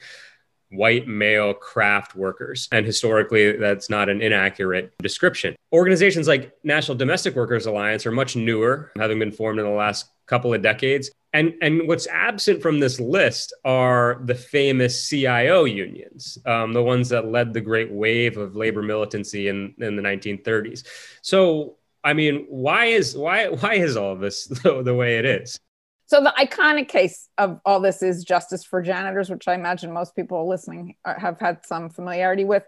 white 0.70 1.06
male 1.06 1.54
craft 1.54 2.16
workers. 2.16 2.68
And 2.72 2.84
historically, 2.86 3.56
that's 3.56 3.90
not 3.90 4.08
an 4.08 4.22
inaccurate 4.22 4.92
description. 4.98 5.54
Organizations 5.72 6.26
like 6.26 6.52
National 6.64 6.96
Domestic 6.96 7.36
Workers 7.36 7.66
Alliance 7.66 8.06
are 8.06 8.10
much 8.10 8.36
newer, 8.36 8.90
having 8.96 9.18
been 9.18 9.32
formed 9.32 9.58
in 9.58 9.66
the 9.66 9.70
last 9.70 10.08
couple 10.26 10.54
of 10.54 10.62
decades. 10.62 11.10
And, 11.34 11.54
and 11.60 11.88
what's 11.88 12.06
absent 12.06 12.62
from 12.62 12.78
this 12.78 13.00
list 13.00 13.52
are 13.64 14.22
the 14.24 14.36
famous 14.36 15.08
CIO 15.08 15.64
unions, 15.64 16.38
um, 16.46 16.72
the 16.72 16.82
ones 16.82 17.08
that 17.08 17.26
led 17.26 17.52
the 17.52 17.60
great 17.60 17.90
wave 17.90 18.36
of 18.36 18.54
labor 18.54 18.82
militancy 18.82 19.48
in, 19.48 19.74
in 19.78 19.96
the 19.96 20.02
1930s. 20.02 20.86
So, 21.22 21.76
I 22.04 22.12
mean, 22.12 22.46
why 22.48 22.86
is 22.86 23.16
why 23.16 23.48
why 23.48 23.74
is 23.74 23.96
all 23.96 24.12
of 24.12 24.20
this 24.20 24.46
the, 24.62 24.82
the 24.82 24.94
way 24.94 25.18
it 25.18 25.24
is? 25.24 25.58
So 26.06 26.22
the 26.22 26.34
iconic 26.38 26.88
case 26.88 27.28
of 27.38 27.60
all 27.64 27.80
this 27.80 28.02
is 28.02 28.22
Justice 28.22 28.62
for 28.62 28.80
Janitors, 28.80 29.28
which 29.28 29.48
I 29.48 29.54
imagine 29.54 29.92
most 29.92 30.14
people 30.14 30.48
listening 30.48 30.94
have 31.04 31.40
had 31.40 31.66
some 31.66 31.90
familiarity 31.90 32.44
with. 32.44 32.62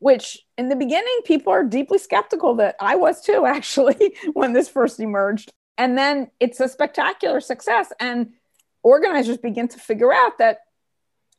Which 0.00 0.38
in 0.58 0.68
the 0.68 0.76
beginning, 0.76 1.20
people 1.24 1.52
are 1.52 1.64
deeply 1.64 1.98
skeptical 1.98 2.56
that 2.56 2.76
I 2.78 2.94
was 2.94 3.22
too, 3.22 3.46
actually, 3.46 4.14
when 4.34 4.52
this 4.52 4.68
first 4.68 5.00
emerged. 5.00 5.50
And 5.76 5.98
then 5.98 6.30
it's 6.40 6.60
a 6.60 6.68
spectacular 6.68 7.40
success. 7.40 7.92
And 7.98 8.32
organizers 8.82 9.38
begin 9.38 9.68
to 9.68 9.78
figure 9.78 10.12
out 10.12 10.38
that 10.38 10.60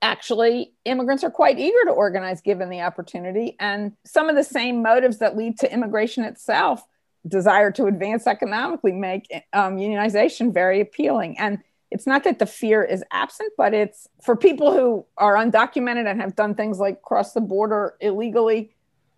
actually 0.01 0.73
immigrants 0.83 1.23
are 1.23 1.31
quite 1.31 1.57
eager 1.57 1.85
to 1.85 1.91
organize 1.91 2.41
given 2.41 2.69
the 2.69 2.81
opportunity. 2.81 3.55
And 3.59 3.93
some 4.05 4.29
of 4.29 4.35
the 4.35 4.43
same 4.43 4.81
motives 4.81 5.19
that 5.19 5.37
lead 5.37 5.57
to 5.59 5.71
immigration 5.71 6.23
itself, 6.25 6.83
desire 7.27 7.71
to 7.71 7.85
advance 7.85 8.27
economically, 8.27 8.91
make 8.91 9.27
um, 9.53 9.77
unionization 9.77 10.53
very 10.53 10.81
appealing. 10.81 11.39
And 11.39 11.59
it's 11.91 12.05
not 12.05 12.23
that 12.25 12.39
the 12.39 12.45
fear 12.45 12.83
is 12.83 13.03
absent, 13.11 13.53
but 13.57 13.73
it's 13.73 14.07
for 14.21 14.35
people 14.35 14.73
who 14.73 15.05
are 15.17 15.35
undocumented 15.35 16.09
and 16.09 16.19
have 16.21 16.35
done 16.35 16.53
things 16.53 16.77
like 16.77 17.01
cross 17.01 17.33
the 17.33 17.41
border 17.41 17.95
illegally 18.01 18.74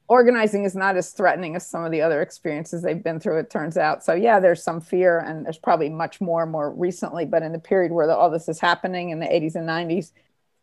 organizing 0.07 0.63
is 0.63 0.75
not 0.75 0.95
as 0.95 1.11
threatening 1.11 1.55
as 1.55 1.67
some 1.67 1.83
of 1.83 1.91
the 1.91 2.01
other 2.01 2.21
experiences 2.21 2.81
they've 2.81 3.03
been 3.03 3.19
through 3.19 3.39
it 3.39 3.49
turns 3.49 3.77
out. 3.77 4.03
So 4.03 4.13
yeah 4.13 4.39
there's 4.39 4.63
some 4.63 4.81
fear 4.81 5.19
and 5.19 5.45
there's 5.45 5.57
probably 5.57 5.89
much 5.89 6.21
more 6.21 6.45
more 6.45 6.71
recently 6.71 7.25
but 7.25 7.43
in 7.43 7.51
the 7.51 7.59
period 7.59 7.91
where 7.91 8.07
the, 8.07 8.15
all 8.15 8.29
this 8.29 8.47
is 8.47 8.59
happening 8.59 9.09
in 9.09 9.19
the 9.19 9.25
80s 9.25 9.55
and 9.55 9.67
90s 9.67 10.11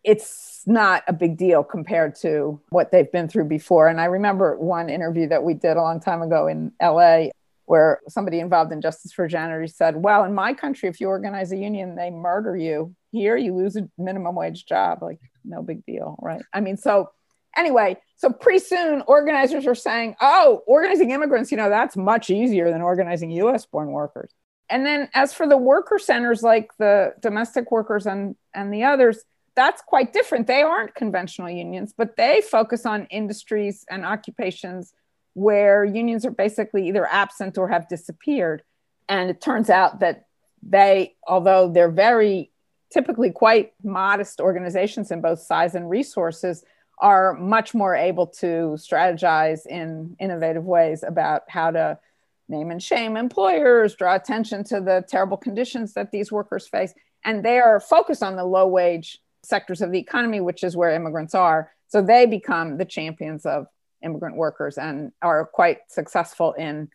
it's 0.03 0.63
not 0.67 1.03
a 1.09 1.13
big 1.13 1.39
deal 1.39 1.65
compared 1.65 2.15
to 2.15 2.61
what 2.69 2.91
they've 2.91 3.11
been 3.11 3.29
through 3.29 3.47
before. 3.47 3.89
And 3.89 4.01
i 4.01 4.07
remember 4.07 4.57
one 4.59 4.89
interview 4.89 5.29
that 5.29 5.45
we 5.45 5.55
did 5.55 5.77
a 5.77 5.83
long 5.83 6.01
time 6.01 6.23
ago 6.23 6.47
in 6.47 6.73
la 6.81 7.27
where 7.67 8.01
somebody 8.09 8.41
involved 8.41 8.73
in 8.73 8.83
justice 8.83 9.13
for 9.13 9.27
janitors 9.27 9.75
said 9.75 9.97
well 9.97 10.25
in 10.25 10.35
my 10.35 10.53
country 10.53 10.87
if 10.87 11.01
you 11.01 11.09
organize 11.09 11.51
a 11.53 11.57
union 11.57 11.97
they 11.97 12.11
murder 12.11 12.57
you. 12.57 12.95
Here 13.13 13.37
you 13.37 13.55
lose 13.55 13.77
a 13.77 13.89
minimum 13.99 14.35
wage 14.35 14.67
job. 14.67 15.03
Like 15.03 15.21
no 15.45 15.63
big 15.63 15.85
deal 15.85 16.19
right? 16.23 16.43
I 16.53 16.61
mean 16.61 16.79
so 16.79 17.11
anyway, 17.57 17.97
so 18.17 18.31
pretty 18.31 18.61
soon 18.61 19.03
organizers 19.07 19.67
are 19.67 19.75
saying, 19.75 20.17
oh, 20.21 20.63
organizing 20.67 21.11
immigrants, 21.11 21.51
you 21.51 21.57
know, 21.57 21.69
that's 21.69 21.97
much 21.97 22.31
easier 22.31 22.71
than 22.71 22.81
organizing 22.81 23.31
US 23.31 23.67
born 23.67 23.91
workers. 23.91 24.31
And 24.71 24.87
then 24.87 25.09
as 25.15 25.35
for 25.35 25.47
the 25.47 25.57
worker 25.57 25.99
centers 25.99 26.43
like 26.43 26.71
the 26.79 27.15
domestic 27.21 27.71
workers 27.71 28.07
and, 28.07 28.35
and 28.55 28.73
the 28.73 28.85
others, 28.85 29.23
that's 29.55 29.83
quite 29.83 30.13
different. 30.13 30.47
They 30.47 30.63
aren't 30.63 30.95
conventional 30.95 31.51
unions, 31.51 31.95
but 31.97 32.17
they 32.17 32.41
focus 32.41 32.87
on 32.87 33.07
industries 33.07 33.85
and 33.91 34.05
occupations 34.05 34.93
where 35.35 35.85
unions 35.85 36.25
are 36.25 36.31
basically 36.31 36.89
either 36.89 37.07
absent 37.07 37.59
or 37.59 37.69
have 37.69 37.89
disappeared. 37.89 38.63
And 39.09 39.31
it 39.31 39.41
turns 39.41 39.69
out 39.71 40.01
that 40.01 40.27
they, 40.63 41.15
although 41.27 41.69
they're 41.69 41.91
very 41.91 42.51
typically 42.93 43.31
quite 43.31 43.73
modest 43.83 44.41
organizations 44.41 45.11
in 45.11 45.21
both 45.21 45.41
size 45.41 45.75
and 45.75 45.91
resources, 45.91 46.65
are 47.05 47.35
much 47.35 47.75
more 47.75 47.95
able 47.95 48.27
to 48.27 48.79
strategize 48.79 49.67
in 49.67 50.17
innovative 50.19 50.65
ways 50.65 51.05
about 51.07 51.43
how 51.49 51.71
to 51.71 51.99
name 52.49 52.71
and 52.71 52.83
shame 52.83 53.19
employers, 53.19 53.95
draw 53.95 54.15
attention 54.15 54.65
to 54.65 54.81
the 54.81 55.05
terrible 55.07 55.37
conditions 55.37 55.93
that 55.93 56.11
these 56.13 56.33
workers 56.33 56.67
face. 56.67 56.95
And 57.23 57.45
they 57.45 57.59
are 57.59 57.79
focused 57.79 58.23
on 58.23 58.37
the 58.37 58.45
low 58.45 58.67
wage 58.67 59.19
sectors 59.43 59.83
of 59.83 59.93
the 59.93 59.99
economy, 59.99 60.41
which 60.41 60.65
is 60.65 60.79
where 60.79 60.95
immigrants 60.95 61.35
are. 61.35 61.71
So 61.89 62.01
they 62.01 62.25
become 62.25 62.79
the 62.79 62.87
champions 62.87 63.45
of 63.45 63.67
immigrant 64.03 64.37
workers 64.37 64.79
and 64.79 65.13
are 65.21 65.45
quite 65.45 65.81
successful 65.89 66.55
in, 66.55 66.89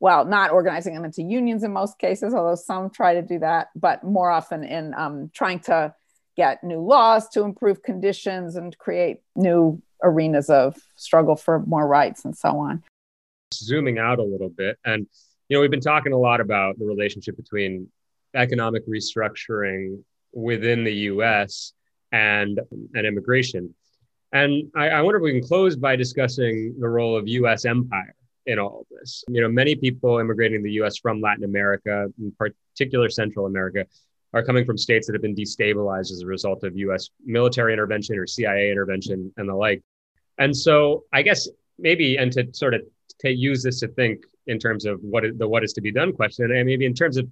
well, 0.00 0.24
not 0.24 0.52
organizing 0.52 0.94
them 0.94 1.04
into 1.04 1.22
unions 1.22 1.64
in 1.64 1.72
most 1.74 1.98
cases, 1.98 2.32
although 2.32 2.54
some 2.54 2.88
try 2.88 3.12
to 3.12 3.22
do 3.22 3.38
that, 3.40 3.68
but 3.76 4.02
more 4.04 4.30
often 4.30 4.64
in 4.64 4.94
um, 4.94 5.30
trying 5.34 5.58
to 5.60 5.94
get 6.40 6.64
new 6.64 6.80
laws 6.80 7.28
to 7.28 7.42
improve 7.42 7.82
conditions 7.82 8.56
and 8.56 8.76
create 8.78 9.18
new 9.36 9.78
arenas 10.02 10.48
of 10.48 10.74
struggle 10.96 11.36
for 11.36 11.58
more 11.66 11.86
rights 11.86 12.24
and 12.24 12.34
so 12.34 12.48
on. 12.58 12.82
Zooming 13.52 13.98
out 13.98 14.18
a 14.18 14.22
little 14.22 14.48
bit, 14.48 14.78
and 14.86 15.06
you 15.48 15.56
know, 15.56 15.60
we've 15.60 15.70
been 15.70 15.80
talking 15.80 16.14
a 16.14 16.18
lot 16.18 16.40
about 16.40 16.78
the 16.78 16.86
relationship 16.86 17.36
between 17.36 17.88
economic 18.34 18.88
restructuring 18.88 20.02
within 20.32 20.82
the 20.82 20.94
U.S. 21.12 21.74
and 22.10 22.58
and 22.94 23.06
immigration. 23.06 23.74
And 24.32 24.70
I, 24.74 24.88
I 24.88 25.02
wonder 25.02 25.18
if 25.18 25.24
we 25.24 25.38
can 25.38 25.46
close 25.46 25.76
by 25.76 25.94
discussing 25.94 26.74
the 26.80 26.88
role 26.88 27.18
of 27.18 27.28
U.S. 27.28 27.66
empire 27.66 28.14
in 28.46 28.58
all 28.58 28.80
of 28.80 28.86
this. 28.98 29.24
You 29.28 29.42
know, 29.42 29.48
many 29.48 29.74
people 29.74 30.18
immigrating 30.18 30.60
to 30.60 30.62
the 30.62 30.72
U.S. 30.82 30.96
from 30.96 31.20
Latin 31.20 31.44
America, 31.44 32.06
in 32.18 32.32
particular 32.38 33.10
Central 33.10 33.44
America, 33.44 33.84
are 34.32 34.44
coming 34.44 34.64
from 34.64 34.78
states 34.78 35.06
that 35.06 35.14
have 35.14 35.22
been 35.22 35.34
destabilized 35.34 36.12
as 36.12 36.22
a 36.22 36.26
result 36.26 36.62
of 36.64 36.76
U.S. 36.76 37.10
military 37.24 37.72
intervention 37.72 38.16
or 38.16 38.26
CIA 38.26 38.70
intervention 38.70 39.32
and 39.36 39.48
the 39.48 39.54
like. 39.54 39.82
And 40.38 40.56
so, 40.56 41.04
I 41.12 41.22
guess 41.22 41.48
maybe, 41.78 42.16
and 42.16 42.32
to 42.32 42.48
sort 42.52 42.74
of 42.74 42.82
to 43.20 43.30
use 43.30 43.62
this 43.62 43.80
to 43.80 43.88
think 43.88 44.24
in 44.46 44.58
terms 44.58 44.84
of 44.86 45.00
what 45.02 45.24
is 45.24 45.36
the 45.36 45.48
what 45.48 45.64
is 45.64 45.72
to 45.74 45.80
be 45.80 45.92
done 45.92 46.12
question, 46.12 46.50
and 46.50 46.66
maybe 46.66 46.86
in 46.86 46.94
terms 46.94 47.16
of 47.16 47.28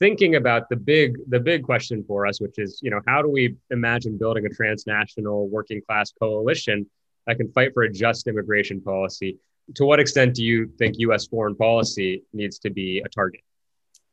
thinking 0.00 0.36
about 0.36 0.68
the 0.68 0.76
big 0.76 1.18
the 1.28 1.38
big 1.38 1.62
question 1.62 2.02
for 2.08 2.26
us 2.26 2.40
which 2.40 2.58
is 2.58 2.80
you 2.82 2.90
know 2.90 3.00
how 3.06 3.20
do 3.20 3.28
we 3.28 3.54
imagine 3.70 4.16
building 4.16 4.46
a 4.46 4.48
transnational 4.48 5.48
working 5.48 5.80
class 5.86 6.10
coalition 6.18 6.86
that 7.26 7.36
can 7.36 7.52
fight 7.52 7.72
for 7.74 7.82
a 7.82 7.92
just 7.92 8.26
immigration 8.26 8.80
policy 8.80 9.36
to 9.74 9.84
what 9.84 10.00
extent 10.00 10.34
do 10.34 10.42
you 10.42 10.66
think 10.78 10.96
us 10.98 11.26
foreign 11.26 11.54
policy 11.54 12.24
needs 12.32 12.58
to 12.58 12.70
be 12.70 13.02
a 13.04 13.08
target 13.10 13.42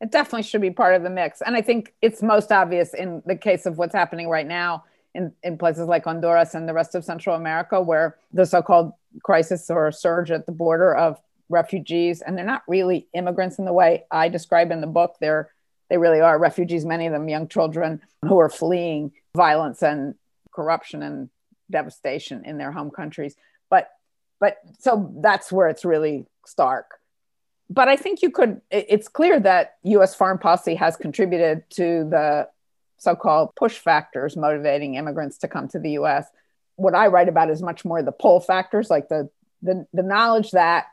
it 0.01 0.11
definitely 0.11 0.43
should 0.43 0.61
be 0.61 0.71
part 0.71 0.95
of 0.95 1.03
the 1.03 1.09
mix 1.09 1.41
and 1.41 1.55
i 1.55 1.61
think 1.61 1.93
it's 2.01 2.21
most 2.21 2.51
obvious 2.51 2.93
in 2.93 3.21
the 3.25 3.35
case 3.35 3.65
of 3.65 3.77
what's 3.77 3.95
happening 3.95 4.29
right 4.29 4.47
now 4.47 4.83
in, 5.15 5.31
in 5.43 5.57
places 5.57 5.87
like 5.87 6.03
honduras 6.03 6.55
and 6.55 6.67
the 6.67 6.73
rest 6.73 6.95
of 6.95 7.03
central 7.03 7.35
america 7.35 7.81
where 7.81 8.17
the 8.33 8.45
so-called 8.45 8.91
crisis 9.23 9.69
or 9.69 9.91
surge 9.91 10.31
at 10.31 10.45
the 10.45 10.51
border 10.51 10.95
of 10.95 11.19
refugees 11.49 12.21
and 12.21 12.37
they're 12.37 12.45
not 12.45 12.63
really 12.67 13.07
immigrants 13.13 13.57
in 13.57 13.65
the 13.65 13.73
way 13.73 14.03
i 14.11 14.27
describe 14.27 14.71
in 14.71 14.81
the 14.81 14.87
book 14.87 15.15
they're 15.19 15.49
they 15.89 15.97
really 15.97 16.19
are 16.19 16.37
refugees, 16.37 16.85
many 16.85 17.05
of 17.07 17.13
them 17.13 17.29
young 17.29 17.47
children 17.47 18.01
who 18.23 18.39
are 18.39 18.49
fleeing 18.49 19.11
violence 19.35 19.81
and 19.81 20.15
corruption 20.51 21.01
and 21.01 21.29
devastation 21.71 22.43
in 22.45 22.57
their 22.57 22.71
home 22.71 22.91
countries. 22.91 23.35
But 23.69 23.89
but 24.39 24.57
so 24.79 25.11
that's 25.21 25.51
where 25.51 25.67
it's 25.67 25.85
really 25.85 26.25
stark. 26.45 26.99
But 27.69 27.89
I 27.89 27.95
think 27.95 28.21
you 28.21 28.29
could 28.29 28.61
it's 28.71 29.07
clear 29.07 29.39
that 29.41 29.75
US 29.83 30.15
foreign 30.15 30.37
policy 30.37 30.75
has 30.75 30.95
contributed 30.95 31.69
to 31.71 32.07
the 32.09 32.49
so-called 32.97 33.55
push 33.55 33.77
factors 33.77 34.35
motivating 34.35 34.95
immigrants 34.95 35.37
to 35.39 35.47
come 35.47 35.67
to 35.69 35.79
the 35.79 35.91
US. 35.91 36.27
What 36.75 36.95
I 36.95 37.07
write 37.07 37.29
about 37.29 37.49
is 37.49 37.61
much 37.61 37.83
more 37.83 38.01
the 38.01 38.11
pull 38.11 38.39
factors, 38.39 38.89
like 38.89 39.09
the 39.09 39.29
the, 39.61 39.87
the 39.93 40.03
knowledge 40.03 40.51
that 40.51 40.87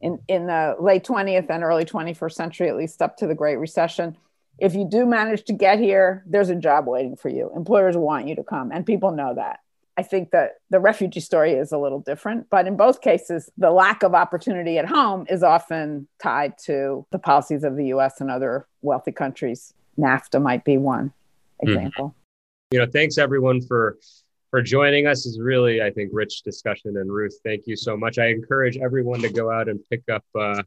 in, 0.00 0.18
in 0.28 0.46
the 0.46 0.76
late 0.80 1.04
20th 1.04 1.48
and 1.48 1.62
early 1.62 1.84
21st 1.84 2.32
century, 2.32 2.68
at 2.68 2.76
least 2.76 3.00
up 3.00 3.16
to 3.18 3.26
the 3.26 3.34
Great 3.34 3.56
Recession. 3.56 4.16
If 4.58 4.74
you 4.74 4.84
do 4.84 5.06
manage 5.06 5.44
to 5.44 5.52
get 5.52 5.78
here, 5.78 6.24
there's 6.26 6.50
a 6.50 6.56
job 6.56 6.86
waiting 6.86 7.16
for 7.16 7.28
you. 7.28 7.50
Employers 7.54 7.96
want 7.96 8.28
you 8.28 8.34
to 8.36 8.44
come, 8.44 8.70
and 8.72 8.84
people 8.84 9.12
know 9.12 9.34
that. 9.34 9.60
I 9.96 10.02
think 10.02 10.30
that 10.30 10.52
the 10.70 10.80
refugee 10.80 11.20
story 11.20 11.52
is 11.52 11.70
a 11.70 11.78
little 11.78 12.00
different, 12.00 12.48
but 12.48 12.66
in 12.66 12.76
both 12.76 13.02
cases, 13.02 13.50
the 13.58 13.70
lack 13.70 14.02
of 14.02 14.14
opportunity 14.14 14.78
at 14.78 14.86
home 14.86 15.26
is 15.28 15.42
often 15.42 16.08
tied 16.22 16.54
to 16.64 17.06
the 17.10 17.18
policies 17.18 17.62
of 17.62 17.76
the 17.76 17.86
US 17.86 18.20
and 18.20 18.30
other 18.30 18.66
wealthy 18.80 19.12
countries. 19.12 19.74
NAFTA 19.98 20.40
might 20.40 20.64
be 20.64 20.78
one 20.78 21.12
hmm. 21.60 21.68
example. 21.68 22.08
Mm. 22.08 22.14
You 22.72 22.78
know, 22.78 22.86
thanks 22.86 23.18
everyone 23.18 23.60
for 23.60 23.98
for 24.50 24.62
joining 24.62 25.06
us. 25.06 25.26
is 25.26 25.40
really, 25.40 25.82
I 25.82 25.90
think, 25.90 26.10
rich 26.12 26.42
discussion. 26.42 26.96
And 26.96 27.10
Ruth, 27.10 27.38
thank 27.44 27.66
you 27.66 27.76
so 27.76 27.96
much. 27.96 28.18
I 28.18 28.28
encourage 28.28 28.76
everyone 28.78 29.20
to 29.20 29.30
go 29.30 29.50
out 29.50 29.68
and 29.68 29.80
pick 29.90 30.02
up 30.10 30.24
uh, 30.38 30.62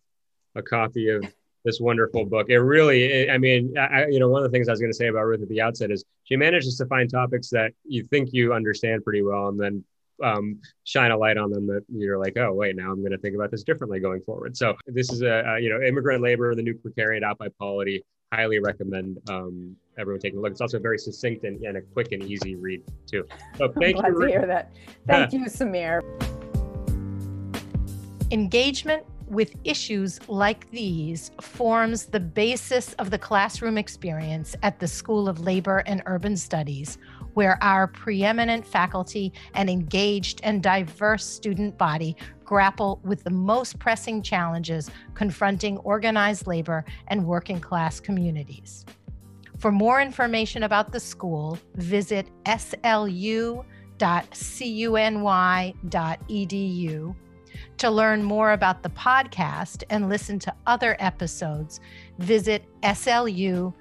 a 0.56 0.62
copy 0.62 1.10
of 1.10 1.24
this 1.66 1.80
wonderful 1.80 2.26
book. 2.26 2.50
It 2.50 2.60
really, 2.60 3.30
I 3.30 3.38
mean, 3.38 3.78
I, 3.78 4.06
you 4.06 4.20
know, 4.20 4.30
one 4.30 4.44
of 4.44 4.50
the 4.50 4.56
things 4.56 4.70
I 4.70 4.72
was 4.72 4.80
going 4.80 4.92
to 4.92 4.96
say 4.96 5.08
about 5.08 5.26
Ruth 5.26 5.42
at 5.42 5.50
the 5.50 5.62
outset 5.62 5.92
is 5.92 6.06
she 6.24 6.38
manages 6.38 6.78
to 6.78 6.86
find 6.86 7.10
topics 7.10 7.50
that 7.50 7.74
you 7.84 8.04
think 8.06 8.30
you 8.32 8.54
understand 8.54 9.04
pretty 9.04 9.24
well, 9.24 9.50
and 9.50 9.60
then 9.60 9.84
um, 10.24 10.62
shine 10.86 11.12
a 11.12 11.18
light 11.18 11.38
on 11.38 11.50
them 11.50 11.68
that 11.68 11.84
you're 11.90 12.18
like, 12.18 12.38
oh 12.38 12.54
wait, 12.54 12.76
now 12.76 12.92
I'm 12.92 13.00
going 13.00 13.12
to 13.12 13.18
think 13.18 13.36
about 13.36 13.52
this 13.52 13.64
differently 13.64 14.00
going 14.00 14.22
forward. 14.22 14.56
So 14.56 14.76
this 14.88 15.12
is 15.12 15.24
a, 15.24 15.44
a 15.56 15.60
you 15.60 15.70
know 15.70 15.86
immigrant 15.86 16.24
labor, 16.24 16.54
the 16.56 16.62
new 16.62 16.76
precariat 16.76 17.24
out 17.24 17.38
by 17.38 17.48
polity. 17.60 18.04
Highly 18.34 18.60
recommend 18.60 19.18
um, 19.30 19.76
everyone 19.98 20.20
taking 20.20 20.40
a 20.40 20.42
look. 20.42 20.52
It's 20.52 20.62
also 20.62 20.80
very 20.80 20.98
succinct 20.98 21.46
and, 21.46 21.62
and 21.64 21.78
a 21.78 21.82
quick 21.82 22.12
and 22.12 22.24
easy 22.24 22.56
read 22.56 22.84
too. 23.10 23.26
So 23.58 23.72
thank 23.80 23.98
I'm 23.98 24.02
glad 24.02 24.14
you. 24.14 24.22
to 24.22 24.28
hear 24.28 24.48
that. 24.48 24.72
Thank 25.08 25.34
you, 25.34 25.46
Samir. 25.46 26.02
Engagement 28.32 29.06
with 29.28 29.56
issues 29.64 30.20
like 30.28 30.70
these 30.72 31.32
forms 31.42 32.06
the 32.06 32.20
basis 32.20 32.94
of 32.94 33.10
the 33.10 33.18
classroom 33.18 33.78
experience 33.78 34.56
at 34.64 34.80
the 34.80 34.88
School 34.88 35.28
of 35.28 35.42
Labor 35.42 35.84
and 35.86 36.02
Urban 36.06 36.38
Studies, 36.38 36.98
where 37.34 37.58
our 37.62 37.88
preeminent 37.88 38.66
faculty 38.66 39.34
and 39.54 39.70
engaged 39.70 40.40
and 40.44 40.64
diverse 40.64 41.26
student 41.26 41.78
body 41.78 42.16
grapple 42.44 43.00
with 43.04 43.24
the 43.24 43.30
most 43.30 43.80
pressing 43.80 44.22
challenges 44.22 44.90
confronting 45.14 45.78
organized 45.80 46.48
labor 46.48 46.86
and 47.08 47.26
working 47.26 47.60
class 47.60 48.00
communities. 48.00 48.86
For 49.58 49.72
more 49.72 50.02
information 50.02 50.64
about 50.64 50.92
the 50.92 51.00
school, 51.00 51.58
visit 51.76 52.28
slu.cuny.edu. 52.46 53.66
To 57.80 57.90
learn 57.90 58.24
more 58.24 58.54
about 58.54 58.84
the 58.84 58.90
podcast 58.90 59.84
and 59.90 60.08
listen 60.08 60.40
to 60.40 60.54
other 60.66 60.96
episodes, 61.00 61.82
visit 62.20 62.64
slu.cuny.edu 62.84 63.74